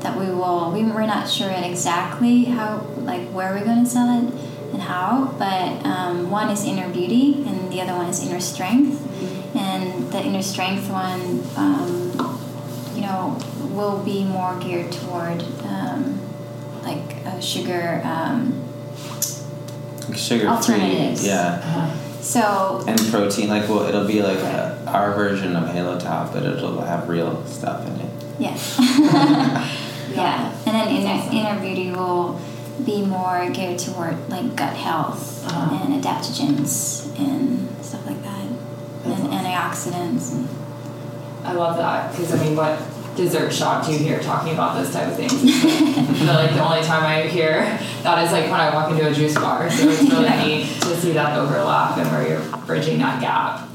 [0.01, 0.71] that we will.
[0.73, 4.33] We, we're not sure yet exactly how, like, where we're going to sell it
[4.73, 5.35] and how.
[5.39, 9.05] But um, one is inner beauty, and the other one is inner strength.
[9.57, 12.13] And the inner strength one, um,
[12.95, 13.39] you know,
[13.75, 16.21] will be more geared toward um,
[16.83, 18.65] like a sugar um,
[20.15, 20.49] Sugar free.
[20.49, 21.27] Alternatives.
[21.27, 21.93] Yeah.
[22.21, 26.45] so And protein, like well, it'll be like uh our version of Halo Top, but
[26.45, 28.11] it'll have real stuff in it.
[28.39, 28.57] yeah
[30.19, 32.41] yeah and then inner, inner beauty will
[32.85, 35.85] be more geared toward like gut health Uh-huh.
[35.85, 38.47] and adaptogens and stuff like that
[39.05, 40.49] That's and antioxidants and
[41.45, 42.79] I love that because I mean, what
[43.17, 45.33] dessert shop do you hear talking about those type of things?
[45.43, 47.63] I feel like the only time I hear
[48.03, 49.71] that is like when I walk into a juice bar.
[49.71, 50.45] So it's really Yeah.
[50.47, 53.69] neat to see that overlap and where you're bridging that gap.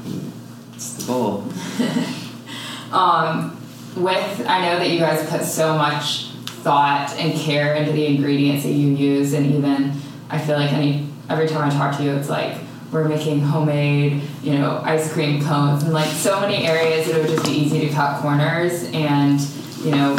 [0.74, 1.44] It's the goal.
[2.92, 3.56] Um,
[3.96, 6.26] with I know that you guys put so much
[6.64, 9.92] thought and care into the ingredients that you use, and even
[10.30, 12.56] I feel like any every time I talk to you, it's like
[12.90, 17.28] we're making homemade, you know, ice cream cones, and like so many areas it would
[17.28, 19.40] just be easy to cut corners, and
[19.84, 20.16] you know,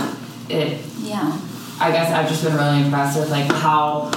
[0.47, 0.79] it.
[0.99, 1.41] yeah.
[1.77, 4.11] I guess I've just been really impressed with like how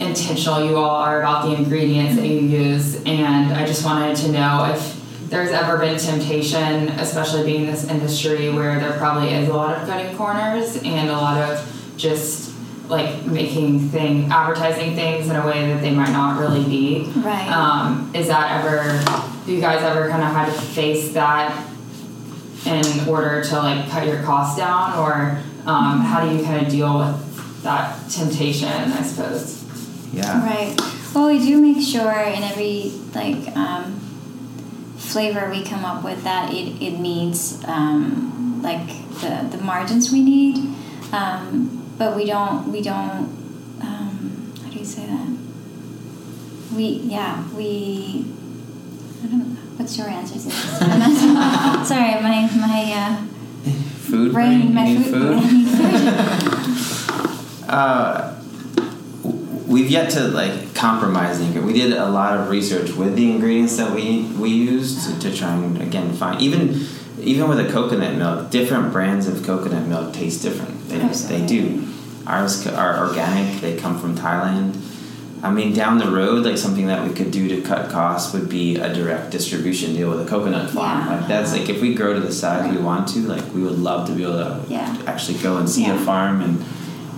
[0.00, 4.32] intentional you all are about the ingredients that you use, and I just wanted to
[4.32, 4.99] know if
[5.30, 9.76] there's ever been temptation, especially being in this industry where there probably is a lot
[9.76, 12.52] of cutting corners and a lot of just
[12.88, 17.08] like making thing advertising things in a way that they might not really be.
[17.20, 19.00] right Um, is that ever?
[19.46, 21.64] Do you guys ever kind of had to face that
[22.66, 26.70] in order to like cut your costs down, or um, how do you kind of
[26.72, 28.68] deal with that temptation?
[28.68, 29.64] I suppose.
[30.12, 30.44] Yeah.
[30.44, 30.76] Right.
[31.14, 33.99] Well, we do make sure in every like um,
[35.12, 38.86] flavor we come up with that it, it meets um, like
[39.20, 40.56] the, the margins we need,
[41.12, 43.28] um, but we don't we don't
[43.82, 45.26] um, how do you say that?
[46.74, 48.24] We yeah we
[49.22, 50.54] I don't know what's your answer to this?
[51.88, 53.16] Sorry, my my uh,
[54.10, 54.74] Food brain brain.
[54.74, 55.42] my food.
[55.42, 56.86] food.
[57.70, 58.39] Uh,
[59.70, 61.66] we've yet to like compromise the ingredient.
[61.66, 65.36] We did a lot of research with the ingredients that we we used to, to
[65.36, 66.86] try and again find even
[67.20, 70.88] even with a coconut milk, different brands of coconut milk taste different.
[70.88, 71.86] They, oh, they do.
[72.26, 73.60] Ours are organic.
[73.60, 74.76] They come from Thailand.
[75.42, 78.48] I mean, down the road, like something that we could do to cut costs would
[78.48, 81.06] be a direct distribution deal with a coconut farm.
[81.06, 81.16] Yeah.
[81.16, 83.78] Like that's like if we grow to the size we want to, like we would
[83.78, 85.02] love to be able to Yeah.
[85.06, 86.64] actually go and see a farm and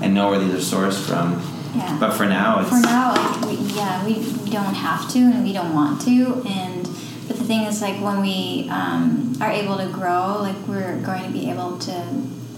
[0.03, 1.41] and know where these are sourced from.
[1.75, 1.97] Yeah.
[1.99, 4.15] But for now, it's For now, like we, yeah, we,
[4.51, 6.43] don't have to and we don't want to.
[6.47, 6.83] And
[7.27, 11.23] but the thing is, like when we um, are able to grow, like we're going
[11.25, 11.93] to be able to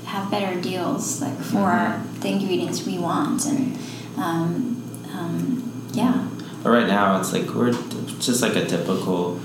[0.06, 2.20] have better deals, like for Mhm.
[2.20, 3.46] the ingredients we want.
[3.46, 3.78] And
[4.16, 4.82] um,
[5.16, 6.26] um, yeah,
[6.64, 7.72] But right now, it's like we're
[8.18, 9.38] just like a typical,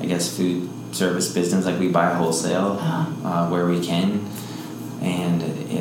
[0.00, 1.64] I guess, food service business.
[1.64, 3.28] Like we buy wholesale Uh-huh.
[3.28, 4.20] uh, where we can,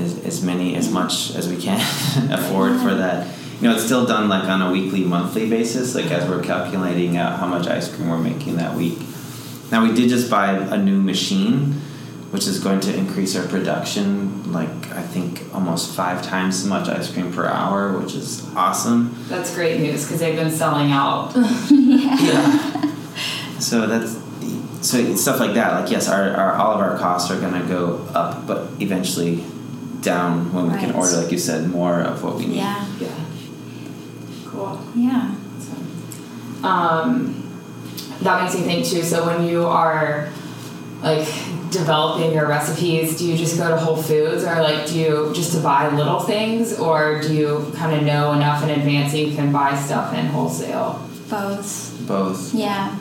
[0.04, 1.80] as, as many as much as we can
[2.32, 3.28] afford for that.
[3.62, 5.96] You know, it's still done like on a weekly, monthly basis.
[5.96, 9.00] Like as we're calculating out how much ice cream we're making that week.
[9.72, 11.82] Now we did just buy a new machine,
[12.32, 14.52] which is going to increase our production.
[14.52, 19.16] Like I think almost five times as much ice cream per hour, which is awesome.
[19.30, 21.32] That's great news because they've been selling out.
[21.72, 22.94] yeah.
[23.60, 24.22] So that's
[24.86, 25.82] so stuff like that.
[25.82, 29.44] Like yes, our, our all of our costs are gonna go up, but eventually
[30.04, 32.58] down when we can order, like you said, more of what we need.
[32.58, 33.26] yeah, yeah.
[34.46, 34.80] Cool.
[34.96, 35.36] yeah.
[36.63, 37.44] Um,
[38.22, 39.04] that makes me think too.
[39.04, 40.30] So when you are
[41.02, 41.28] like
[41.72, 45.52] developing your recipes, do you just go to Whole Foods or like do you just
[45.54, 49.36] to buy little things or do you kind of know enough in advance that you
[49.36, 51.06] can buy stuff in wholesale?
[51.30, 52.08] Both.
[52.08, 52.54] Both.
[52.54, 52.98] Yeah.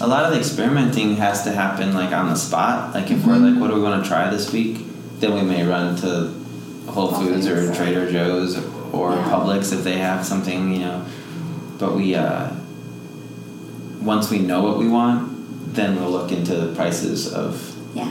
[0.00, 2.94] A lot of the experimenting has to happen like on the spot.
[2.94, 4.80] Like if we're like, what do we want to try this week?
[5.20, 6.34] Then we may run to
[6.86, 8.56] Whole Whole Foods or Trader Joe's
[8.92, 9.28] or Yeah.
[9.30, 11.02] Publix if they have something, you know.
[11.78, 12.48] But we, uh,
[14.00, 18.08] once we know what we want, then we'll look into the prices of Yeah.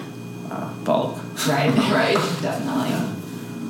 [0.51, 1.17] uh, bulk.
[1.47, 2.89] Right, right, definitely.
[2.89, 3.05] Yeah.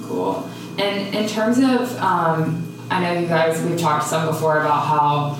[0.07, 0.49] Cool.
[0.77, 5.37] And in terms of, um, I know you guys, we've talked some before about how,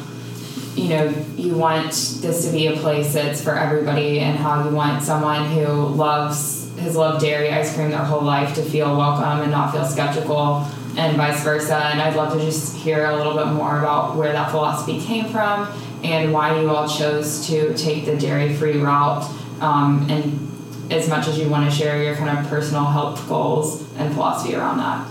[0.75, 4.73] you know, you want this to be a place that's for everybody and how you
[4.75, 9.41] want someone who loves, has loved dairy ice cream their whole life to feel welcome
[9.41, 11.75] and not feel skeptical and vice versa.
[11.75, 15.25] And I'd love to just hear a little bit more about where that philosophy came
[15.25, 15.67] from
[16.03, 19.23] and why you all chose to take the dairy free route.
[19.61, 23.81] Um, and as much as you want to share your kind of personal health goals
[23.95, 25.07] and philosophy around that.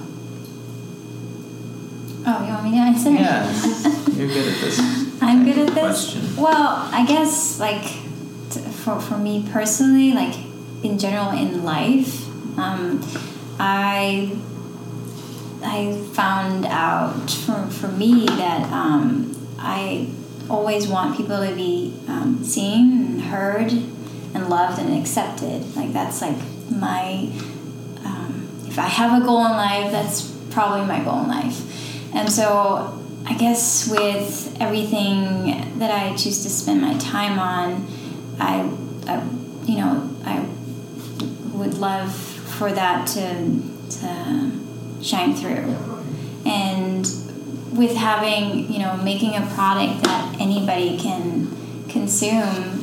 [2.26, 3.10] Oh, you want me to answer?
[3.10, 3.44] Yeah,
[4.12, 4.78] you're good at this.
[5.20, 6.12] I'm good at this.
[6.12, 6.36] Question.
[6.36, 10.34] Well, I guess like t- for for me personally, like
[10.84, 13.02] in general in life, um,
[13.58, 14.36] I
[15.62, 20.10] I found out for, for me that um, I
[20.50, 25.74] always want people to be um, seen and heard and loved and accepted.
[25.74, 26.36] Like that's like
[26.70, 27.30] my
[28.04, 32.14] um, if I have a goal in life, that's probably my goal in life.
[32.14, 37.86] And so I guess with everything that I choose to spend my time on,
[38.38, 38.70] I,
[39.10, 39.24] I
[39.64, 40.46] you know, I
[41.54, 43.60] would love for that to
[43.98, 44.50] to
[45.02, 45.76] shine through.
[46.46, 47.06] And
[47.76, 51.48] with having, you know, making a product that anybody can
[51.88, 52.82] consume,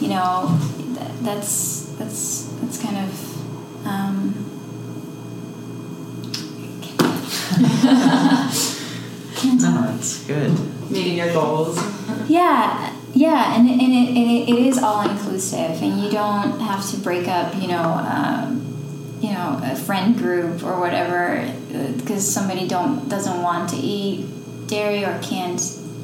[0.00, 0.56] you know,
[0.94, 4.34] that, that's that's that's kind of um,
[9.44, 10.52] No, that's good.
[10.90, 11.78] Meeting your goals.
[12.28, 16.96] yeah yeah and, and, it, it, it is all inclusive and you don't have to
[16.98, 18.64] break up you know um,
[19.20, 21.52] you know a friend group or whatever
[21.96, 24.24] because somebody don't doesn't want to eat
[24.68, 25.60] dairy or can't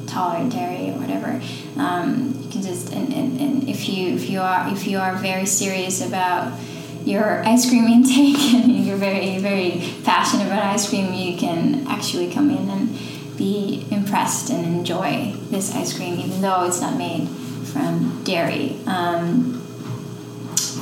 [0.07, 1.41] tolerate dairy or whatever.
[1.77, 5.15] Um, you can just and, and, and if you if you are if you are
[5.15, 6.57] very serious about
[7.03, 12.31] your ice cream intake and you're very very passionate about ice cream you can actually
[12.31, 12.97] come in and
[13.37, 18.77] be impressed and enjoy this ice cream even though it's not made from dairy.
[18.85, 19.61] Um,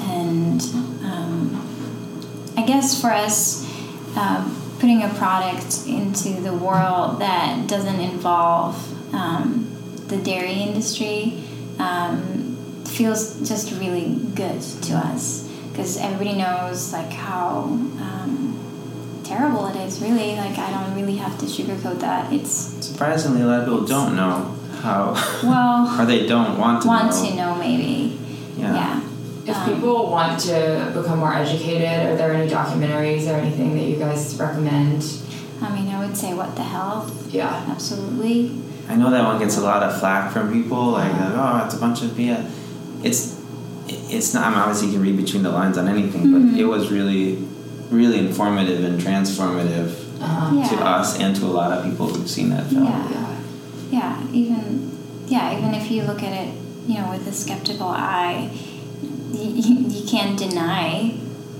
[0.05, 0.61] and
[1.03, 3.65] um, i guess for us
[4.17, 8.75] um, putting a product into the world that doesn't involve
[9.13, 9.69] um,
[10.07, 11.41] the dairy industry
[11.79, 15.49] um, feels just really good to us.
[15.71, 18.42] Because everybody knows like how um,
[19.23, 22.51] terrible it is really like i don't really have to sugarcoat that it's
[22.85, 27.09] Surprisingly, a lot of people don't know how, well or they don't want to want
[27.11, 27.29] know.
[27.29, 28.17] to know maybe
[28.57, 28.73] Yeah.
[28.75, 29.01] yeah
[29.45, 33.83] If Um, people want to become more educated, are there any documentaries or anything that
[33.91, 34.99] you guys recommend?
[35.61, 37.65] i mean i would say what the health Yeah.
[37.75, 38.37] absolutely
[38.89, 41.79] I know that one gets a lot of flack from people, like, oh, it's a
[41.79, 42.43] bunch of BS.
[43.01, 43.39] It's,
[43.87, 44.43] it's not.
[44.47, 46.33] I mean, obviously, you can read between the lines on anything, Mhm.
[46.51, 47.47] but it was really,
[47.93, 49.89] really informative and transformative
[50.23, 50.55] Uh-huh.
[50.55, 50.69] Yeah.
[50.71, 52.85] to us and to a lot of people who've seen that film.
[52.85, 53.37] Yeah.
[53.91, 54.13] Yeah.
[54.41, 54.63] even
[55.27, 56.49] yeah even if you look at it
[56.87, 58.49] you know with a skeptical eye
[59.31, 59.49] you,
[59.95, 61.15] you can't deny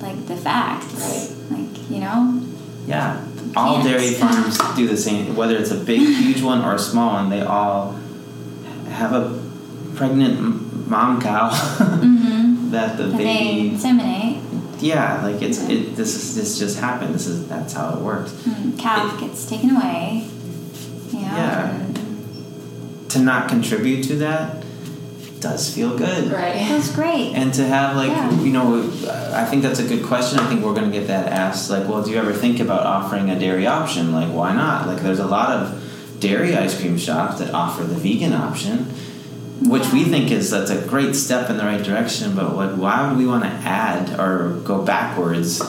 [0.06, 1.30] like the facts Right.
[1.60, 2.19] like you know
[2.88, 3.19] Yeah.
[3.56, 3.86] All Can't.
[3.88, 5.36] dairy farms do the same.
[5.39, 7.96] Whether it's a big, huge one or a small one, they all
[9.00, 9.24] have a
[9.96, 10.36] pregnant
[10.89, 12.72] mom cow mm-hmm.
[12.72, 13.69] that the they baby.
[13.78, 14.41] inseminate
[14.84, 15.96] Yeah, like it's it.
[15.96, 17.15] This is this just happened.
[17.15, 18.32] This is that's how it works.
[18.32, 20.28] mm, calf gets taken away
[21.12, 21.80] you know Yeah.
[23.10, 24.63] To not contribute to that
[25.39, 26.26] does feel good.
[26.32, 26.67] it Right.
[26.67, 28.32] feels great And to have like Yeah.
[28.41, 28.84] you know,
[29.34, 30.39] I think that's a good question.
[30.39, 31.69] I think we're gonna get that asked.
[31.69, 34.12] Like, well, do you ever think about offering a dairy option?
[34.13, 34.88] Like, why not?
[34.88, 35.80] Like, there's a lot of
[36.19, 38.88] dairy ice cream shops that offer the vegan option,
[39.67, 42.36] which we think is that's a great step in the right direction.
[42.36, 42.78] But what?
[42.78, 45.62] Why would we want to add or go backwards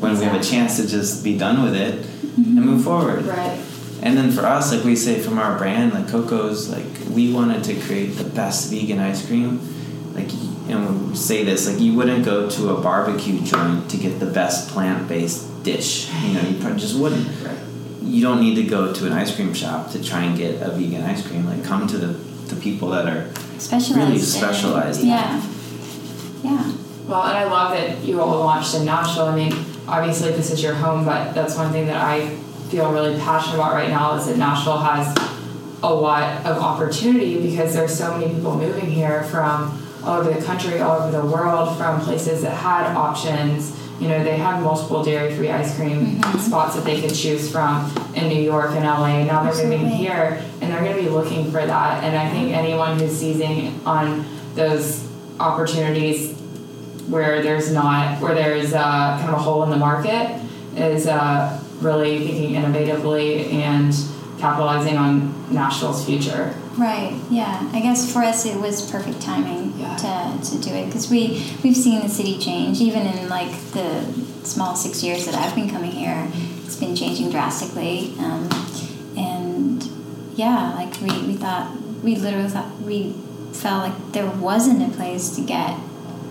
[0.00, 2.58] when we have a chance to just be done with it mm-hmm.
[2.58, 3.24] and move forward?
[3.24, 3.60] Right.
[4.00, 7.64] And then for us, like we say from our brand, like KOKOS, like we wanted
[7.64, 9.60] to create the best vegan ice cream.
[10.14, 10.32] Like,
[10.68, 14.26] and we say this, like you wouldn't go to a barbecue joint to get the
[14.26, 16.08] best plant-based dish.
[16.22, 17.26] You know, you probably just wouldn't.
[17.42, 17.58] Right.
[18.02, 20.70] You don't need to go to an ice cream shop to try and get a
[20.70, 21.44] vegan ice cream.
[21.46, 22.08] Like, come to the,
[22.48, 25.42] the people that are specialized really specialized in yeah
[26.42, 26.72] yeah
[27.06, 29.26] Well, and I love that you all launched in Nashville.
[29.26, 29.52] I mean,
[29.86, 32.36] obviously this is your home, but that's one thing that I
[32.70, 35.16] feel really passionate about right now is that Nashville has
[35.82, 40.44] a lot of opportunity because there's so many people moving here from all over the
[40.44, 43.74] country, all over the world, from places that had options.
[44.00, 46.38] You know, they had multiple dairy-free ice cream Mhm.
[46.38, 49.24] spots that they could choose from in New York and LA.
[49.24, 52.04] Now they're moving here, and they're going to be looking for that.
[52.04, 55.04] And I think anyone who's seizing on those
[55.40, 56.34] opportunities
[57.08, 60.30] where there's not where there's uh, kind of a hole in the market
[60.76, 63.94] is uh, really thinking innovatively and
[64.38, 66.54] capitalizing on Nashville's future.
[66.78, 67.18] Right.
[67.28, 67.68] Yeah.
[67.72, 69.96] I guess for us it was perfect timing Yeah.
[69.96, 74.04] to, to do it because we we've seen the city change even in like the
[74.44, 76.30] small six years that I've been coming here.
[76.64, 78.48] It's been changing drastically, um,
[79.16, 79.82] and
[80.36, 83.14] yeah, like we, we thought we literally thought we
[83.52, 85.76] felt like there wasn't a place to get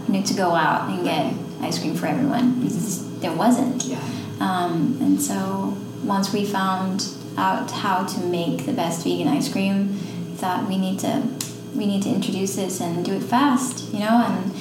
[0.07, 3.83] you know to go out and get ice cream for everyone because there wasn't.
[3.83, 3.99] Yeah.
[4.39, 9.96] Um, and so once we found out how to make the best vegan ice cream,
[10.38, 11.23] thought we need to
[11.75, 14.53] we need to introduce this and do it fast, you know, and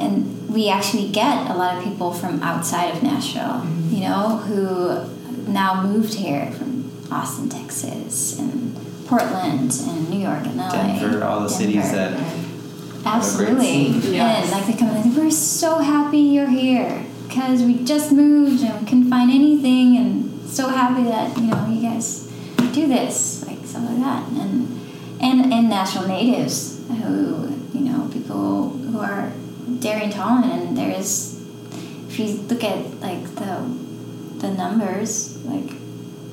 [0.00, 3.94] and we actually get a lot of people from outside of Nashville, mm-hmm.
[3.94, 8.76] you know, who now moved here from Austin, Texas, and
[9.06, 10.70] Portland, and New York, and LA.
[10.70, 12.12] Denver, all the cities that
[13.04, 13.64] Absolutely.
[13.64, 14.14] scene.
[14.14, 14.44] Yes.
[14.44, 18.62] And like they come and they we're so happy you're here because we just moved
[18.62, 22.30] and we couldn't find anything and so happy that you know you guys
[22.72, 24.77] do this like stuff like that and
[25.20, 29.32] and and Nashville natives who you know people who are
[29.80, 31.40] dairy intolerant and there is
[32.08, 33.62] if you look at like the
[34.38, 35.72] the numbers like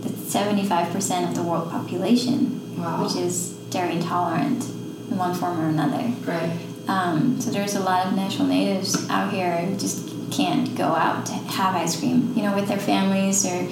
[0.04, 3.04] it's 75% of the world population Wow.
[3.04, 4.64] which is dairy intolerant
[5.10, 6.52] in one form or another Right.
[6.88, 11.26] um, so there's a lot of Nashville natives out here who just can't go out
[11.28, 13.68] to have ice cream, you know, with their families, or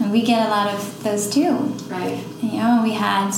[0.00, 1.52] and we get a lot of those too.
[1.88, 2.18] Right.
[2.42, 3.30] You know, we had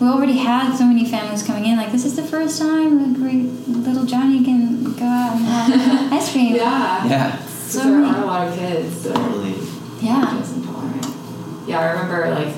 [0.00, 1.76] we already had so many families coming in.
[1.76, 6.32] Like this is the first time like, little Johnny can go out and have ice
[6.32, 6.54] cream.
[6.56, 7.06] Yeah.
[7.06, 9.54] yeah, So So there many- are a lot of kids that are totally.
[10.00, 10.24] Yeah.
[10.26, 11.06] lactose intolerant.
[11.68, 12.54] Yeah, I remember like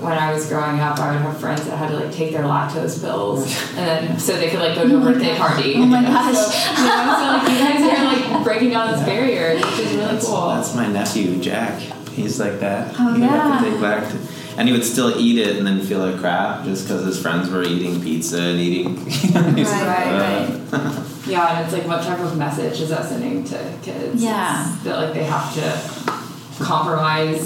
[0.00, 2.44] when I was growing up, I would have friends that had to like take their
[2.44, 3.42] lactose pills,
[3.76, 5.74] and then so they could like go to oh a birthday party.
[5.74, 6.36] Oh my gosh.
[6.36, 9.92] So, you know, so like you guys are like breaking down this barrier, which is
[9.94, 10.48] really That's, cool.
[10.50, 11.80] that's my nephew Jack.
[12.12, 12.94] He's like that.
[12.98, 14.12] Oh, he would have to take back,
[14.58, 17.48] and he would still eat it and then feel like crap just because his friends
[17.48, 18.96] were eating pizza and eating.
[19.06, 23.04] he's Right, like, right, uh, Yeah, and it's like what type of message is that
[23.04, 24.20] sending to kids?
[24.20, 24.74] Yeah.
[24.74, 27.44] It's that like they have to compromise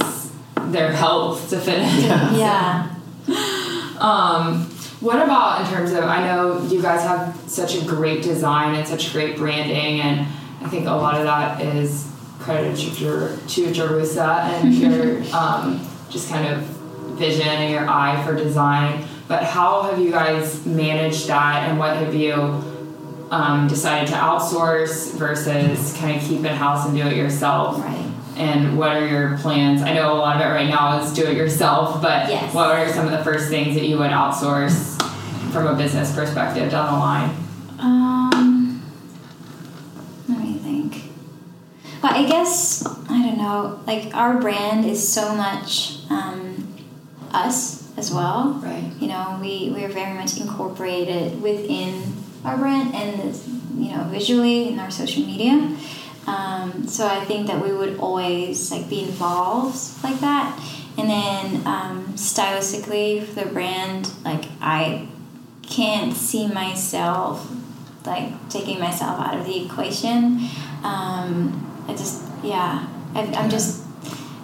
[0.68, 2.34] their health to fit in.
[2.38, 2.88] Yeah.
[4.02, 4.64] Um,
[4.98, 6.02] what about in terms of?
[6.02, 10.26] I know you guys have such a great design and such great branding, and
[10.60, 12.10] I think a lot of that is
[12.40, 16.81] credited to Jer- to Jerusa and your um, just kind of
[17.14, 19.04] vision and your eye for design.
[19.28, 22.34] But how have you guys managed that, and what have you
[23.30, 27.78] um, decided to outsource versus kind of keep in house and do it yourself?
[27.78, 28.08] Right.
[28.36, 29.82] And what are your plans?
[29.82, 32.52] I know a lot of it right now is do it yourself, but Yes.
[32.54, 35.00] what are some of the first things that you would outsource
[35.52, 37.36] from a business perspective down the line?
[37.78, 38.82] Um,
[40.28, 41.04] let me think.
[42.02, 43.80] Well, I guess I don't know.
[43.86, 46.51] Like our brand is so much um,
[47.32, 48.60] us as well.
[48.62, 48.92] Right.
[49.00, 52.14] You know, we we are very much incorporated within
[52.44, 53.34] our brand and
[53.76, 55.76] you know visually in our social media.
[56.26, 60.58] Um, so I think that we would always like be involved like that.
[60.96, 65.08] And then um, stylistically for the brand, like I
[65.62, 67.50] can't see myself
[68.04, 70.48] like taking myself out of the equation.
[70.82, 73.84] Um, I just yeah, I, I'm just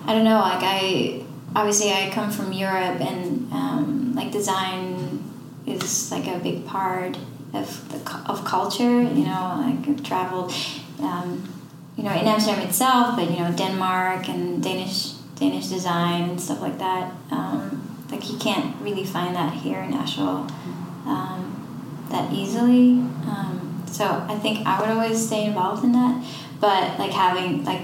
[0.07, 0.39] I don't know.
[0.41, 1.25] Like I
[1.55, 5.25] obviously I come from Europe and um, like design
[5.67, 7.17] is like a big part
[7.53, 9.03] of the of culture.
[9.03, 10.53] You know, like I've traveled.
[11.01, 11.55] Um,
[11.99, 16.61] you know, in Amsterdam itself, but you know, Denmark and Danish Danish design and stuff
[16.61, 17.13] like that.
[17.33, 20.47] Um, like you can't really find that here in Nashville
[21.07, 23.01] um, that easily.
[23.27, 26.25] Um, so I think I would always stay involved in that.
[26.61, 27.83] But like having like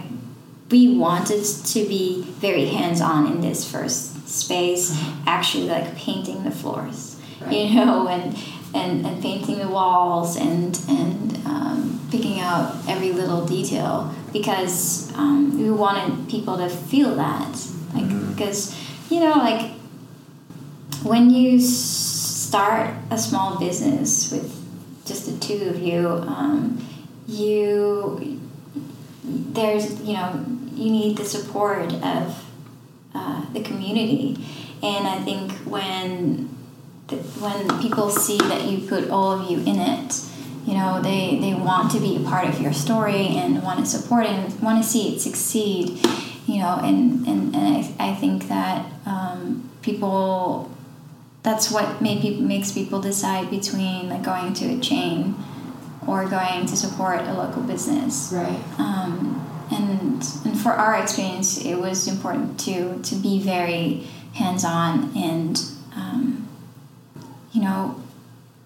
[0.70, 6.50] we wanted to be very hands on in this first space, actually like painting the
[6.50, 8.36] floors, you know, and
[8.74, 15.58] and, and painting the walls and and um, picking out every little detail because um,
[15.58, 18.76] we wanted people to feel that like because
[19.10, 19.70] you know like
[21.04, 24.50] when you start a small business with
[25.06, 26.84] just the two of you um,
[27.26, 28.40] you
[29.24, 30.44] there's you know
[30.74, 32.44] you need the support of
[33.14, 34.44] uh, the community.
[34.82, 36.54] And i think when
[37.08, 40.20] the, when people see that you put all of you in it
[40.66, 43.86] you know they they want to be a part of your story and want to
[43.86, 46.00] support it and want to see it succeed
[46.46, 50.70] you know and and, and I, I think that um, people
[51.42, 55.34] that's what people, makes people decide between like going to a chain
[56.06, 58.60] or going to support a local business Right.
[58.78, 59.40] um,
[59.70, 65.62] and and for our experience, it was important to to be very hands on and
[65.96, 66.46] um,
[67.52, 67.94] you know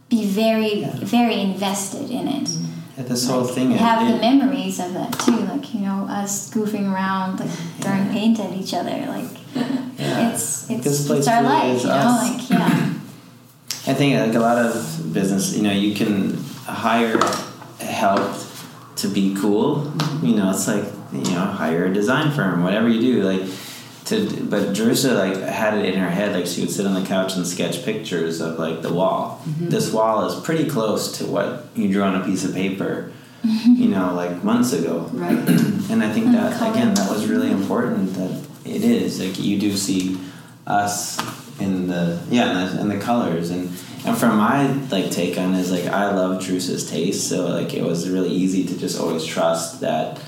[0.09, 2.49] be very very invested in it.
[2.97, 3.71] Yeah, this whole thing.
[3.73, 7.51] it- Have the it- memories of that too, like you know us goofing around, like
[7.81, 10.31] throwing paint at each other, like yeah.
[10.33, 12.29] it's This it's, place it's our really life, you know, us.
[12.33, 12.93] like yeah,
[13.91, 16.37] I think like a lot of business, you know, you can
[16.69, 17.21] hire
[17.81, 18.37] help
[18.97, 19.93] to be cool.
[20.23, 23.49] You know, it's like you know, hire a design firm, whatever you do, like.
[24.07, 27.07] To, but Jerusa like had it in her head like she would sit on the
[27.07, 29.43] couch and sketch pictures of like the wall.
[29.45, 29.69] Mm-hmm.
[29.69, 33.13] This wall is pretty close to what you drew on a piece of paper,
[33.45, 33.75] mm-hmm.
[33.75, 35.11] you know, like months ago.
[35.13, 35.33] Right.
[35.91, 38.15] and I think that again, that was really important.
[38.15, 40.19] That it is like you do see
[40.67, 41.19] us
[41.61, 43.69] in the yeah in the, in the colors and
[44.07, 47.83] and from my like take on is like I love Jerusa's taste so like it
[47.83, 50.21] was really easy to just always trust that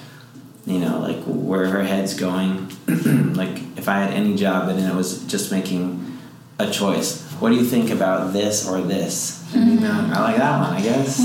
[0.67, 2.69] you know like where her head's going.
[3.41, 6.19] Like if I had any job and it was just making
[6.59, 9.43] a choice what do you think about this or this?
[9.55, 11.19] And, you know I like that one I guess.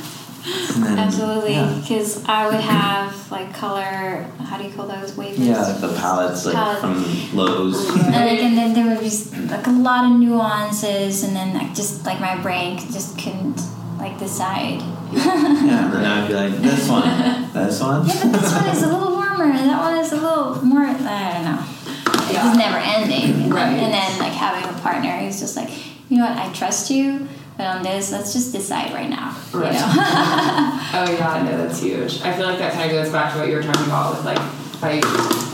[0.74, 1.78] And then- Absolutely, yeah.
[1.80, 4.22] because I would have like color.
[4.40, 5.38] How do you call those wafers?
[5.40, 6.80] Yeah, like the palettes, like Palette.
[6.80, 7.88] from Lowe's.
[7.90, 11.54] And, like, and then there would be just like a lot of nuances, and then
[11.54, 13.60] like just like my brain just couldn't
[13.98, 14.80] like decide.
[15.12, 17.02] Yeah, and then I'd be like, this one,
[17.52, 18.06] this one.
[18.06, 19.44] Yeah, but this one is a little warmer.
[19.44, 20.82] and That one is a little more.
[20.84, 21.64] I don't know.
[22.22, 22.52] It's Yeah.
[22.54, 23.42] never ending.
[23.44, 23.72] And, Right.
[23.72, 25.68] and then like having a partner who's just like,
[26.08, 27.26] you know what, I trust you,
[27.56, 29.36] but on this, let's just decide right now.
[29.52, 29.72] Right.
[29.74, 29.86] You know?
[30.92, 32.20] Oh yeah, I know that's huge.
[32.22, 34.24] I feel like that kind of goes back to what you were talking about with
[34.24, 34.38] like
[34.80, 35.00] how you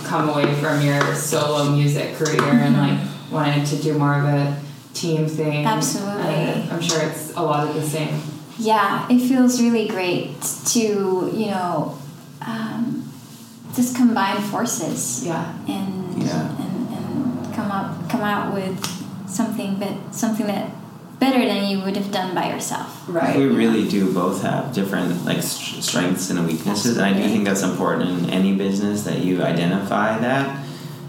[0.06, 4.58] come away from your solo music career and like wanting to do more of a
[4.94, 5.66] team thing.
[5.66, 6.22] Absolutely.
[6.24, 8.18] And I'm sure it's a lot of the same.
[8.58, 10.78] yeah, it feels really great to
[11.34, 11.98] you know
[12.40, 13.12] um,
[13.74, 15.26] just combine forces.
[15.26, 15.52] Yeah.
[15.68, 16.48] and Yeah.
[16.62, 18.78] and, and come up come out with
[19.28, 20.70] something that something that
[21.18, 23.04] better than you would have done by yourself.
[23.08, 23.36] Right.
[23.36, 27.44] We really do both have different like st- strengths and weaknesses, and I do think
[27.44, 30.64] that's important in any business that you identify that,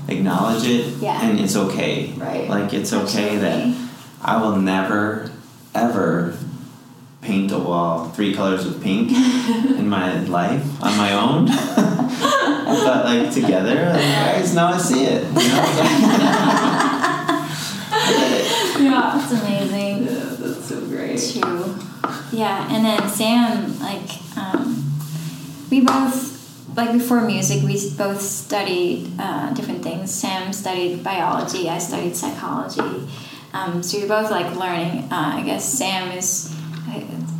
[0.08, 1.22] acknowledge it, Yeah.
[1.22, 2.14] and it's okay.
[2.16, 2.48] Right.
[2.50, 3.72] Like it's okay Absolutely.
[3.72, 3.90] that
[4.22, 5.30] I will never,
[5.76, 6.38] ever
[7.22, 11.46] paint a wall three colors of pink in my life on my own.
[12.66, 15.26] but like together, like, guys, now I see it.
[15.28, 16.54] You know?
[18.80, 19.18] Yeah.
[19.18, 20.04] That's amazing.
[20.06, 20.72] Yeah, that's
[21.18, 21.76] True.
[22.32, 24.92] Yeah, and then Sam, like, um,
[25.70, 30.14] we both, like, before music, we both studied uh, different things.
[30.14, 33.08] Sam studied biology, I studied psychology.
[33.54, 35.06] Um, so we're both, like, learning.
[35.12, 36.54] Uh, I guess Sam is,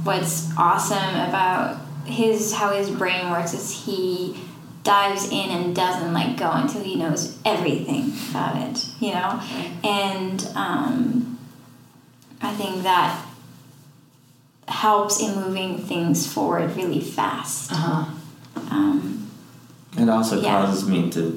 [0.04, 4.40] what's awesome about his, how his brain works is he
[4.84, 9.42] dives in and doesn't like go until he knows everything about it, you know?
[9.84, 11.38] And um,
[12.42, 13.27] I think that
[14.68, 17.72] helps in moving things forward really fast.
[17.72, 18.06] Uh huh.
[18.72, 19.28] Um,
[19.98, 20.62] It also Yeah.
[20.62, 21.32] causes me to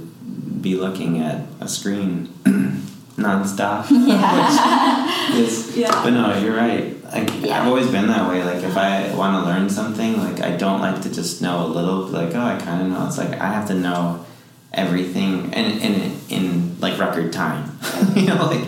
[0.61, 2.29] be looking at a screen
[3.17, 3.87] nonstop.
[3.91, 5.35] yeah.
[5.37, 5.91] Is, Yeah.
[6.03, 6.97] But no, you're right.
[7.13, 7.61] Like, Yeah.
[7.63, 8.43] I've always been that way.
[8.45, 11.69] Like if I want to learn something, like I don't like to just know a
[11.69, 12.07] little.
[12.07, 13.07] Like oh, I kind of know.
[13.07, 14.25] It's like I have to know
[14.73, 15.95] everything, and in
[16.29, 17.79] in like record time.
[18.15, 18.67] you know, like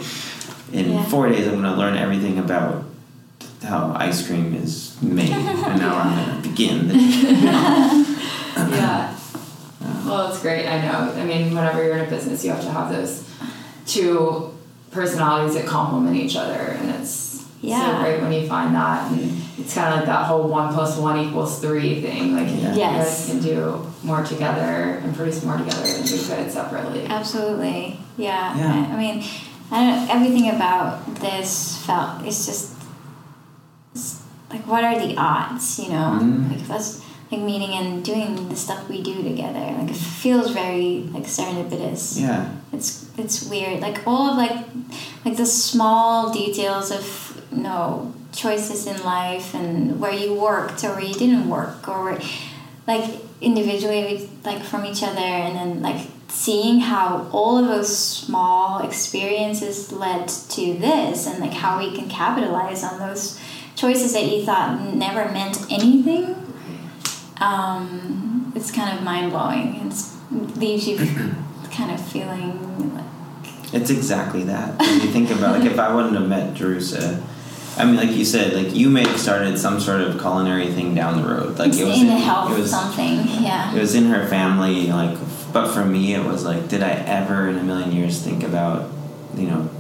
[0.73, 1.05] in Yeah.
[1.05, 2.85] four days, I'm gonna learn everything about
[3.63, 6.89] how ice cream is made, and now I'm gonna begin.
[6.89, 8.09] The, yeah.
[8.55, 9.17] Uh,
[10.07, 10.67] well, it's great.
[10.69, 11.13] I know.
[11.17, 13.29] I mean, whenever you're in a business, you have to have those
[13.87, 14.53] two
[14.91, 17.97] personalities that complement each other, and it's Yeah.
[17.97, 19.11] so great when you find that.
[19.11, 22.37] And it's kind of like that whole one plus one equals three thing.
[22.37, 22.73] Like Yeah.
[22.75, 27.07] you guys can do more together and produce more together than you could separately.
[27.07, 27.99] Absolutely.
[28.17, 28.57] Yeah.
[28.57, 28.87] Yeah.
[28.91, 29.25] I, I mean,
[29.71, 32.82] I don't know, everything about this felt it's just it's
[34.51, 36.19] like what are the odds, you know?
[36.21, 36.51] Mhm.
[36.51, 39.65] Like us like meeting and doing the stuff we do together.
[39.79, 42.21] Like it feels very like serendipitous.
[42.21, 42.51] yeah.
[42.73, 43.81] It's it's weird.
[43.81, 44.57] Like all of like
[45.25, 50.91] like the small details of you know choices in life and where you worked or
[50.95, 52.19] where you didn't work or
[52.87, 53.05] like
[53.43, 59.93] individually like from each other and then like seeing how all of those small experiences
[59.93, 63.39] led to this and like how we can capitalize on those
[63.77, 66.37] choices that you thought never meant anything
[67.41, 70.97] um, it's kind of mind-blowing it leaves you
[71.73, 73.05] kind of feeling like
[73.75, 74.79] It's exactly that.
[74.79, 77.23] When you think about like if I wouldn't have met Jerusa,
[77.79, 80.95] I mean, like you said, like you may have started some sort of culinary thing
[80.95, 81.59] down the road.
[81.59, 84.89] Like it was in the health it was something yeah it was in her family.
[84.89, 85.17] Like,
[85.53, 88.91] but for me, it was like, did I ever in a million years think about,
[89.35, 89.71] you know,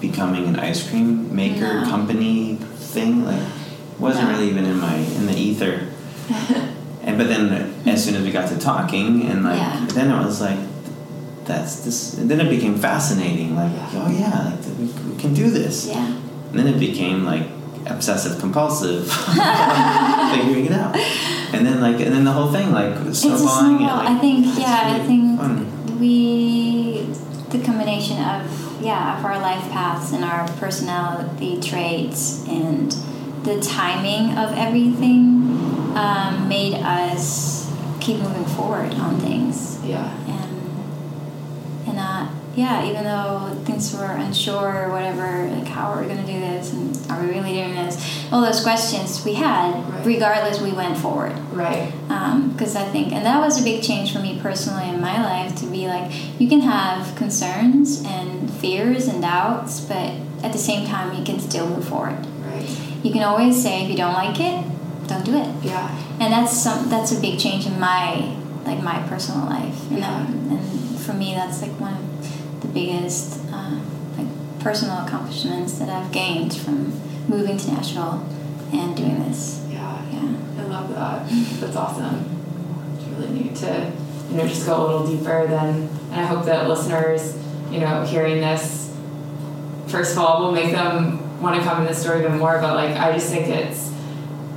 [0.00, 1.88] becoming an ice cream maker No.
[1.90, 3.24] company thing?
[3.24, 3.42] Like,
[3.98, 4.34] wasn't No.
[4.34, 5.86] really even in my in the ether.
[7.02, 9.86] and but then as soon as we got to talking and like Yeah.
[9.94, 10.58] then it was like
[11.46, 15.50] that's this and then it became fascinating like oh yeah like we, we can do
[15.50, 16.04] this yeah
[16.50, 17.46] and then it became like
[17.86, 19.10] obsessive compulsive
[20.34, 20.94] figuring it out
[21.54, 23.78] and then like and then the whole thing like snowballing snowball.
[23.78, 25.98] and, like, I think yeah I think fun.
[25.98, 27.06] we
[27.48, 28.42] the combination of
[28.80, 32.92] yeah of our life paths and our personality traits and
[33.44, 35.44] the timing of everything
[35.96, 40.12] um, made us keep moving forward on things Yeah.
[40.26, 40.54] And
[41.88, 46.24] and uh, yeah, even though things were unsure or whatever, like how are we going
[46.26, 47.94] to do this and are we really doing this?
[48.32, 50.04] All those questions we had, Right.
[50.04, 51.38] regardless, we went forward.
[51.52, 51.92] Right.
[52.52, 55.54] Because I think, and that was a big change for me personally in my life
[55.60, 56.10] to be like,
[56.40, 61.38] you can have concerns and fears and doubts, but at the same time, you can
[61.40, 62.18] still move forward.
[62.44, 62.68] Right.
[63.02, 64.64] You can always say, if you don't like it,
[65.06, 65.88] don't do it Yeah.
[66.20, 68.34] and that's some that's a big change in my
[68.66, 70.16] like my personal life and, Yeah.
[70.18, 73.78] um, and for me that's like one of the biggest uh,
[74.18, 74.26] like
[74.60, 76.92] personal accomplishments that I've gained from
[77.26, 78.22] moving to Nashville
[78.70, 79.96] and doing this Yeah.
[80.12, 81.26] yeah I love that.
[81.60, 82.26] That's awesome.
[82.98, 83.90] It's really neat to,
[84.30, 87.34] you know, just go a little deeper than, and I hope that listeners,
[87.70, 88.94] you know, hearing this,
[89.88, 92.58] first of all, will make them want to come in the store even more.
[92.60, 93.92] But like, I just think it's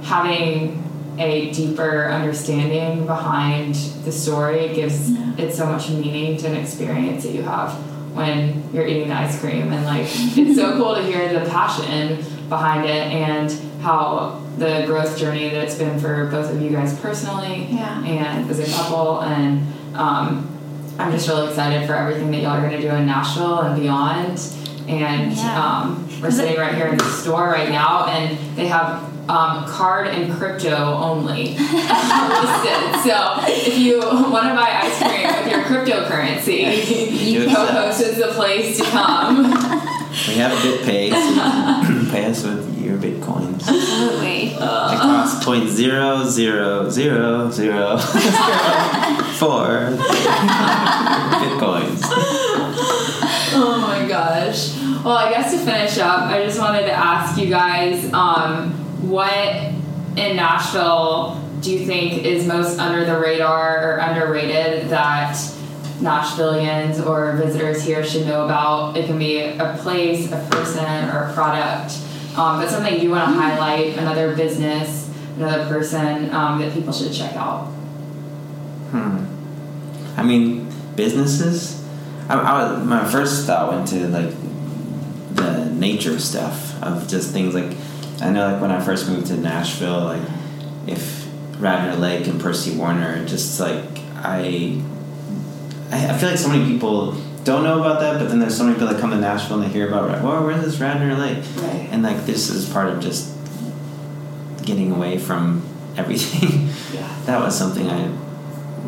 [0.03, 0.77] having
[1.19, 5.33] a deeper understanding behind the story gives Yeah.
[5.37, 7.71] it so much meaning to an experience that you have
[8.15, 10.07] when you're eating the ice cream and like
[10.37, 13.51] it's so cool to hear the passion behind it and
[13.81, 18.03] how the growth journey that it's been for both of you guys personally Yeah.
[18.03, 19.61] and as a couple and
[19.95, 20.47] um,
[21.05, 23.79] i'm just really excited for everything that y'all are going to do in nashville and
[23.81, 24.39] beyond
[24.87, 25.63] and Yeah.
[25.81, 30.07] um, we're sitting right here in the store right now and they have um, card
[30.07, 31.69] and crypto only listed.
[33.03, 38.27] So if you want to buy ice cream with your cryptocurrency, You KOKOS is the
[38.33, 39.43] place to come.
[40.27, 43.61] We have a BitPay, so you pay us with your bitcoins.
[43.67, 47.97] absolutely It costs point zero zero zero zero
[49.41, 49.97] four
[51.49, 52.01] bitcoins.
[53.53, 54.77] Oh my gosh.
[55.03, 58.71] Well, I guess to finish up, I just wanted to ask you guys um,
[59.09, 59.43] what
[60.15, 65.35] in Nashville do you think is most under the radar or underrated that
[65.99, 68.95] Nashvillians or visitors here should know about?
[68.95, 71.97] It can be a place, a person, or a product.
[72.37, 77.11] Um, but something you want to highlight, another business, another person um, that people should
[77.11, 77.67] check out.
[78.91, 80.19] Hmm.
[80.19, 81.81] I mean, businesses.
[82.29, 84.33] I, I was, my first thought went to like
[85.35, 87.75] the nature stuff of just things like
[88.21, 90.21] I know like when I first moved to Nashville, like
[90.87, 91.27] if
[91.59, 93.83] Radnor Lake and Percy Warner, just like
[94.15, 94.81] I,
[95.91, 97.13] I I feel like so many people
[97.43, 99.69] don't know about that, but then there's so many people that come to Nashville and
[99.69, 101.43] they hear about well, where's this Radnor Lake?
[101.55, 101.87] Right.
[101.91, 103.35] And like this is part of just
[104.63, 105.63] getting away from
[105.97, 106.69] everything.
[106.93, 107.21] Yeah.
[107.25, 108.11] that was something I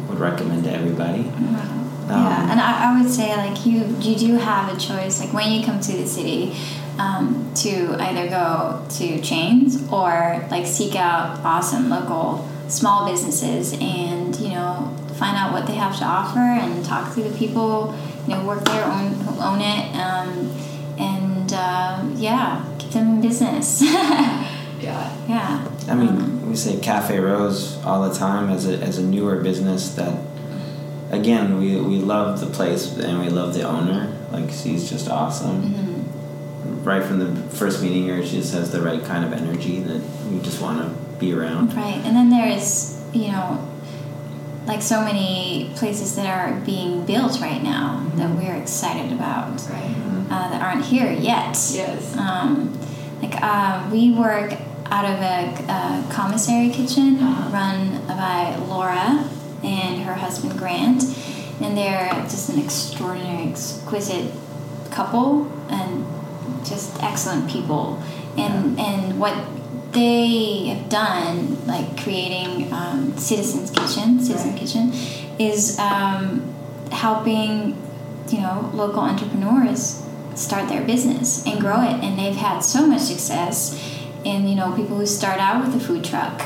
[0.07, 1.21] would recommend to everybody.
[1.21, 5.33] Um, yeah, and I, I would say like you you do have a choice like
[5.33, 6.55] when you come to the city
[6.99, 14.35] um, to either go to chains or like seek out awesome local small businesses and
[14.37, 17.95] you know find out what they have to offer and talk to the people
[18.27, 20.51] you know work there own who own it um,
[20.99, 23.81] and uh, yeah keep them in business
[24.83, 25.25] Yeah.
[25.27, 29.41] yeah I mean, we say Cafe Rose all the time as a, as a newer
[29.41, 30.19] business that,
[31.11, 34.15] again, we, we love the place and we love the owner.
[34.31, 35.73] Like, she's just awesome.
[35.73, 36.83] Mm-hmm.
[36.83, 40.01] Right from the first meeting her, she just has the right kind of energy that
[40.29, 41.73] you just want to be around.
[41.73, 43.69] Right, and then there is, you know,
[44.65, 49.95] like so many places that are being built right now that we're excited about Right.
[50.29, 51.55] uh, that aren't here yet.
[51.73, 52.15] Yes.
[52.17, 52.79] Um,
[53.21, 54.53] like uh, we work
[54.93, 57.17] out of a, a commissary kitchen
[57.51, 59.27] run by Laura
[59.63, 61.03] and her husband Grant,
[61.59, 64.31] and they're just an extraordinary, exquisite
[64.91, 66.05] couple and
[66.63, 68.03] just excellent people.
[68.37, 69.35] And and what
[69.93, 74.59] they have done, like creating um, Citizens Kitchen, Citizen Right.
[74.59, 74.93] Kitchen,
[75.39, 76.53] is um,
[76.91, 77.75] helping
[78.29, 80.03] you know local entrepreneurs
[80.35, 83.79] start their business and grow it and they've had so much success
[84.23, 86.41] in you know people who start out with a food truck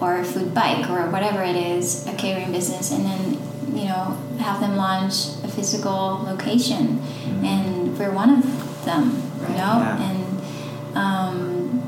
[0.00, 3.32] or a food bike or whatever it is a catering business and then
[3.76, 5.14] you know have them launch
[5.44, 7.00] a physical location
[7.44, 9.50] and we're one of them Right.
[9.50, 10.10] you know Yeah.
[10.10, 11.82] and um,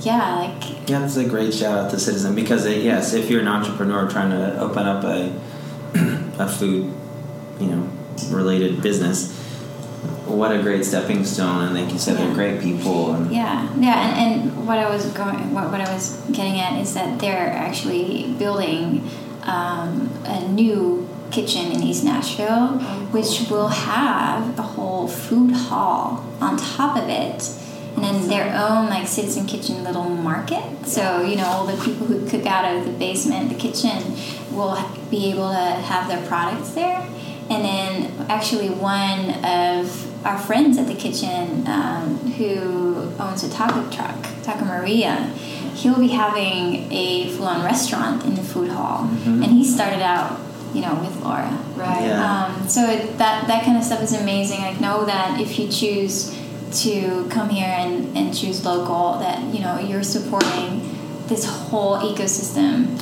[0.00, 3.40] yeah like Yeah, that's a great shout out to Citizen because, it, yes, if you're
[3.40, 5.32] an entrepreneur trying to open up a,
[6.38, 6.92] a food,
[7.60, 7.88] you know,
[8.30, 9.30] related business,
[10.36, 11.64] what a great stepping stone.
[11.64, 12.26] And like you said, Yeah.
[12.26, 13.12] they're great people.
[13.14, 16.80] And Yeah, yeah, and, and what I was going, what, what I was getting at
[16.80, 19.08] is that they're actually building
[19.44, 22.78] um, a new kitchen in East Nashville,
[23.10, 27.50] which will have a whole food hall on top of it,
[27.96, 30.62] and then their own like citizen kitchen little market.
[30.86, 33.98] So you know, all the people who cook out of the basement, the kitchen,
[34.52, 34.78] will
[35.10, 37.00] be able to have their products there.
[37.50, 43.88] and then actually one of our friends at the kitchen um, who owns a taco
[43.90, 45.16] truck, Taco Maria,
[45.74, 50.40] he'll be having a full-on restaurant in the food hall, and he started out,
[50.74, 51.58] you know, with Laura.
[51.74, 52.06] Right.
[52.06, 52.44] Yeah.
[52.44, 54.60] Um, so it, that that kind of stuff is amazing.
[54.60, 56.38] Like know that if you choose
[56.82, 60.88] to come here and, and choose local, that you know you're supporting
[61.26, 63.00] this whole ecosystem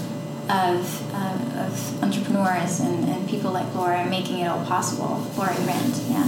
[0.48, 5.26] of, of entrepreneurs and, and people like Laura making it all possible.
[5.36, 6.26] Laura Grant, yeah.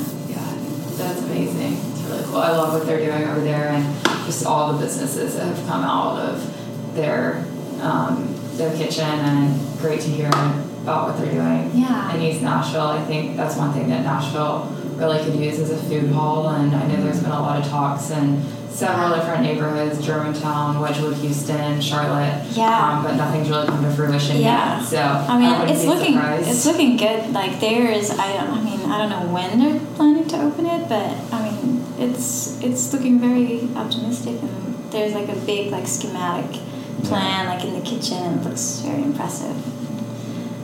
[0.97, 1.75] That's amazing.
[1.75, 2.39] It's really cool.
[2.39, 5.83] I love what they're doing over there, and just all the businesses that have come
[5.85, 7.45] out of their
[7.81, 11.71] um, their kitchen, and great to hear about what they're doing.
[11.75, 12.15] Yeah.
[12.15, 14.67] In East Nashville, I think that's one thing that Nashville
[14.97, 17.69] really could use as a food hall, and I know there's been a lot of
[17.69, 18.43] talks in
[18.73, 22.45] several different neighborhoods: Germantown, Wedgewood, Houston, Charlotte.
[22.53, 22.97] Yeah.
[22.99, 24.79] Um, but nothing's really come to fruition Yeah.
[24.81, 24.85] yet.
[24.87, 26.49] So I mean, wouldn't it's looking surprised.
[26.51, 27.33] it's looking good.
[27.33, 30.67] Like there is, I don't, I mean, I don't know when they're planning to open
[30.67, 35.87] it, but I mean, it's it's looking very optimistic, and there's like a big like
[35.87, 36.61] schematic
[37.05, 39.57] plan like in the kitchen, and it looks very impressive.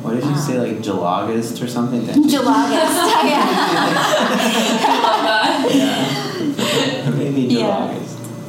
[0.08, 2.00] What did you say, like August or something?
[2.00, 2.32] Gelagas,
[3.28, 3.58] yeah.
[5.68, 7.10] yeah.
[7.10, 7.94] Maybe Yeah.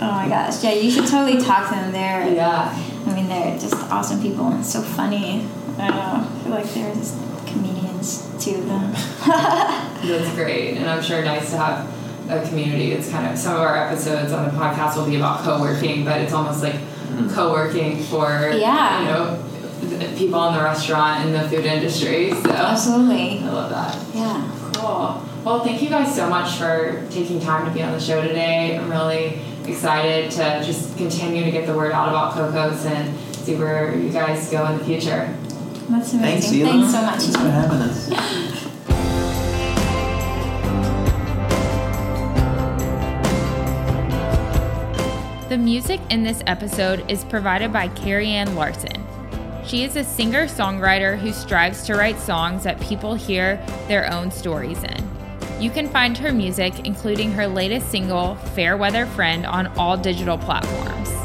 [0.01, 2.33] Oh my gosh, yeah, you should totally talk to them there.
[2.33, 2.73] yeah.
[3.05, 5.45] I mean, they're just awesome people and so funny.
[5.77, 8.63] I don't know, I feel like they're just comedians too.
[8.63, 8.93] Them.
[9.27, 12.93] That's great, and I'm sure nice to have a community.
[12.93, 16.21] It's kind of some of our episodes on the podcast will be about co-working, but
[16.21, 17.27] it's almost like mm-hmm.
[17.31, 19.01] co-working for Yeah.
[19.01, 19.48] you know the
[20.17, 22.31] people in the restaurant and the food industry.
[22.31, 23.39] So Absolutely.
[23.39, 24.15] I love that.
[24.15, 24.71] Yeah.
[24.75, 25.25] Cool.
[25.43, 28.77] Well, thank you guys so much for taking time to be on the show today.
[28.77, 33.55] I'm really excited to just continue to get the word out about KOKOS and see
[33.55, 35.33] where you guys go in the future.
[35.89, 36.19] That's amazing.
[36.19, 36.81] Thanks, Elon.
[36.81, 37.21] Thanks so much.
[37.21, 38.59] Thanks for having us.
[45.49, 49.03] The music in this episode is provided by Carrie Ann Larson.
[49.69, 54.31] She is a singer songwriter who strives to write songs that people hear their own
[54.31, 55.07] stories in.
[55.61, 60.39] You can find her music, including her latest single, Fair Weather Friend, on all digital
[60.39, 61.18] platforms.